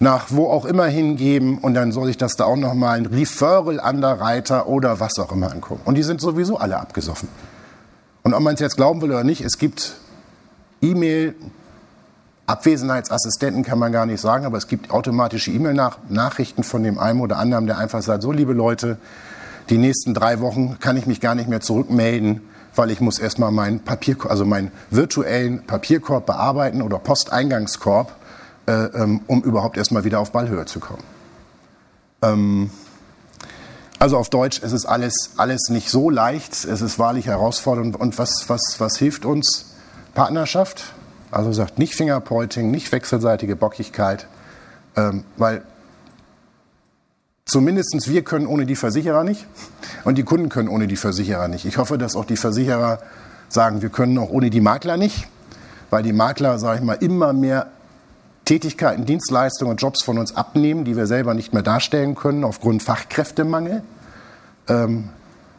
nach 0.00 0.26
wo 0.28 0.48
auch 0.48 0.64
immer 0.64 0.86
hingeben 0.86 1.58
und 1.58 1.74
dann 1.74 1.90
soll 1.92 2.08
ich 2.08 2.16
das 2.16 2.36
da 2.36 2.44
auch 2.44 2.56
nochmal 2.56 2.98
ein 2.98 3.06
Referral 3.06 3.80
Underwriter 3.80 4.68
oder 4.68 5.00
was 5.00 5.18
auch 5.18 5.32
immer 5.32 5.50
angucken. 5.50 5.82
Und 5.84 5.96
die 5.96 6.02
sind 6.02 6.20
sowieso 6.20 6.56
alle 6.56 6.78
abgesoffen. 6.78 7.28
Und 8.22 8.34
ob 8.34 8.42
man 8.42 8.54
es 8.54 8.60
jetzt 8.60 8.76
glauben 8.76 9.00
will 9.00 9.10
oder 9.10 9.24
nicht, 9.24 9.40
es 9.40 9.58
gibt 9.58 9.96
E-Mail, 10.82 11.34
Abwesenheitsassistenten 12.46 13.62
kann 13.62 13.78
man 13.78 13.92
gar 13.92 14.06
nicht 14.06 14.20
sagen, 14.20 14.46
aber 14.46 14.56
es 14.56 14.68
gibt 14.68 14.90
automatische 14.90 15.50
E-Mail-Nachrichten 15.50 16.62
von 16.62 16.82
dem 16.82 16.98
einen 16.98 17.20
oder 17.20 17.36
anderen, 17.38 17.66
der 17.66 17.78
einfach 17.78 18.00
sagt, 18.02 18.22
so 18.22 18.32
liebe 18.32 18.52
Leute, 18.52 18.98
die 19.68 19.78
nächsten 19.78 20.14
drei 20.14 20.40
Wochen 20.40 20.78
kann 20.80 20.96
ich 20.96 21.06
mich 21.06 21.20
gar 21.20 21.34
nicht 21.34 21.48
mehr 21.48 21.60
zurückmelden, 21.60 22.40
weil 22.74 22.90
ich 22.90 23.00
muss 23.00 23.18
erstmal 23.18 23.50
meinen 23.50 23.80
Papier, 23.80 24.16
also 24.28 24.46
meinen 24.46 24.70
virtuellen 24.90 25.66
Papierkorb 25.66 26.24
bearbeiten 26.24 26.80
oder 26.80 26.98
Posteingangskorb, 26.98 28.17
ähm, 28.72 29.20
um 29.26 29.42
überhaupt 29.42 29.76
erstmal 29.76 30.04
wieder 30.04 30.20
auf 30.20 30.32
Ballhöhe 30.32 30.66
zu 30.66 30.80
kommen. 30.80 31.02
Ähm, 32.22 32.70
also 33.98 34.16
auf 34.16 34.30
Deutsch, 34.30 34.60
es 34.62 34.72
ist 34.72 34.86
alles, 34.86 35.32
alles 35.36 35.70
nicht 35.70 35.90
so 35.90 36.10
leicht, 36.10 36.52
es 36.52 36.80
ist 36.80 36.98
wahrlich 36.98 37.26
herausfordernd. 37.26 37.98
Und 37.98 38.18
was, 38.18 38.44
was, 38.48 38.76
was 38.78 38.96
hilft 38.96 39.24
uns? 39.24 39.74
Partnerschaft, 40.14 40.92
also 41.30 41.52
sagt 41.52 41.78
nicht 41.78 41.94
Fingerpointing, 41.94 42.70
nicht 42.70 42.90
wechselseitige 42.92 43.56
Bockigkeit, 43.56 44.26
ähm, 44.96 45.24
weil 45.36 45.62
Zumindest 47.48 48.10
wir 48.10 48.24
können 48.24 48.46
ohne 48.46 48.66
die 48.66 48.76
Versicherer 48.76 49.24
nicht 49.24 49.46
und 50.04 50.18
die 50.18 50.22
Kunden 50.22 50.50
können 50.50 50.68
ohne 50.68 50.86
die 50.86 50.96
Versicherer 50.96 51.48
nicht. 51.48 51.64
Ich 51.64 51.78
hoffe, 51.78 51.96
dass 51.96 52.14
auch 52.14 52.26
die 52.26 52.36
Versicherer 52.36 52.98
sagen, 53.48 53.80
wir 53.80 53.88
können 53.88 54.18
auch 54.18 54.28
ohne 54.28 54.50
die 54.50 54.60
Makler 54.60 54.98
nicht, 54.98 55.28
weil 55.88 56.02
die 56.02 56.12
Makler, 56.12 56.58
sage 56.58 56.80
ich 56.80 56.84
mal, 56.84 56.98
immer 57.00 57.32
mehr 57.32 57.68
Tätigkeiten, 58.48 59.04
Dienstleistungen 59.04 59.72
und 59.72 59.82
Jobs 59.82 60.02
von 60.02 60.16
uns 60.16 60.34
abnehmen, 60.34 60.86
die 60.86 60.96
wir 60.96 61.06
selber 61.06 61.34
nicht 61.34 61.52
mehr 61.52 61.62
darstellen 61.62 62.14
können 62.14 62.44
aufgrund 62.44 62.82
Fachkräftemangel. 62.82 63.82
Ähm, 64.68 65.10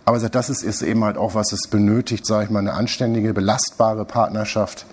aber 0.06 0.17
das 0.17 0.49
ist, 0.49 0.63
ist 0.63 0.82
eben 0.82 1.04
halt 1.04 1.15
auch, 1.15 1.36
was 1.36 1.52
es 1.52 1.67
benötigt, 1.69 2.25
sage 2.25 2.45
ich 2.45 2.49
mal, 2.49 2.62
eine 2.62 2.73
anständige, 2.73 3.32
belastbare 3.36 4.06
Partnerschaft, 4.06 4.88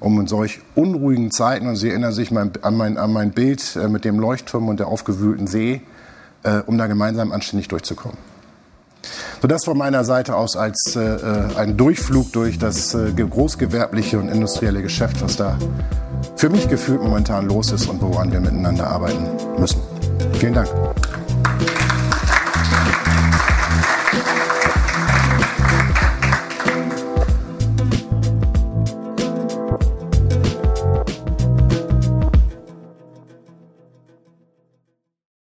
um 0.00 0.18
in 0.18 0.28
solch 0.28 0.60
unruhigen 0.74 1.30
Zeiten, 1.30 1.68
und 1.68 1.76
Sie 1.76 1.90
erinnern 1.90 2.14
sich 2.14 2.32
an 2.32 2.52
mein, 2.70 2.96
an 2.96 3.12
mein 3.12 3.32
Bild 3.32 3.76
äh, 3.76 3.86
mit 3.86 4.06
dem 4.06 4.18
Leuchtturm 4.18 4.70
und 4.70 4.80
der 4.80 4.88
aufgewühlten 4.88 5.46
See, 5.46 5.82
äh, 6.44 6.60
um 6.64 6.78
da 6.78 6.86
gemeinsam 6.86 7.32
anständig 7.32 7.68
durchzukommen. 7.68 8.16
So 9.40 9.48
das 9.48 9.64
von 9.64 9.76
meiner 9.76 10.04
Seite 10.04 10.36
aus 10.36 10.56
als 10.56 10.96
äh, 10.96 11.00
äh, 11.00 11.56
ein 11.56 11.76
Durchflug 11.76 12.32
durch 12.32 12.58
das 12.58 12.94
äh, 12.94 13.12
großgewerbliche 13.12 14.18
und 14.18 14.28
industrielle 14.28 14.82
Geschäft, 14.82 15.22
was 15.22 15.36
da 15.36 15.58
für 16.36 16.48
mich 16.48 16.68
gefühlt 16.68 17.02
momentan 17.02 17.46
los 17.46 17.72
ist 17.72 17.88
und 17.88 18.00
woran 18.00 18.32
wir 18.32 18.40
miteinander 18.40 18.86
arbeiten 18.86 19.26
müssen. 19.58 19.80
Vielen 20.34 20.54
Dank. 20.54 20.68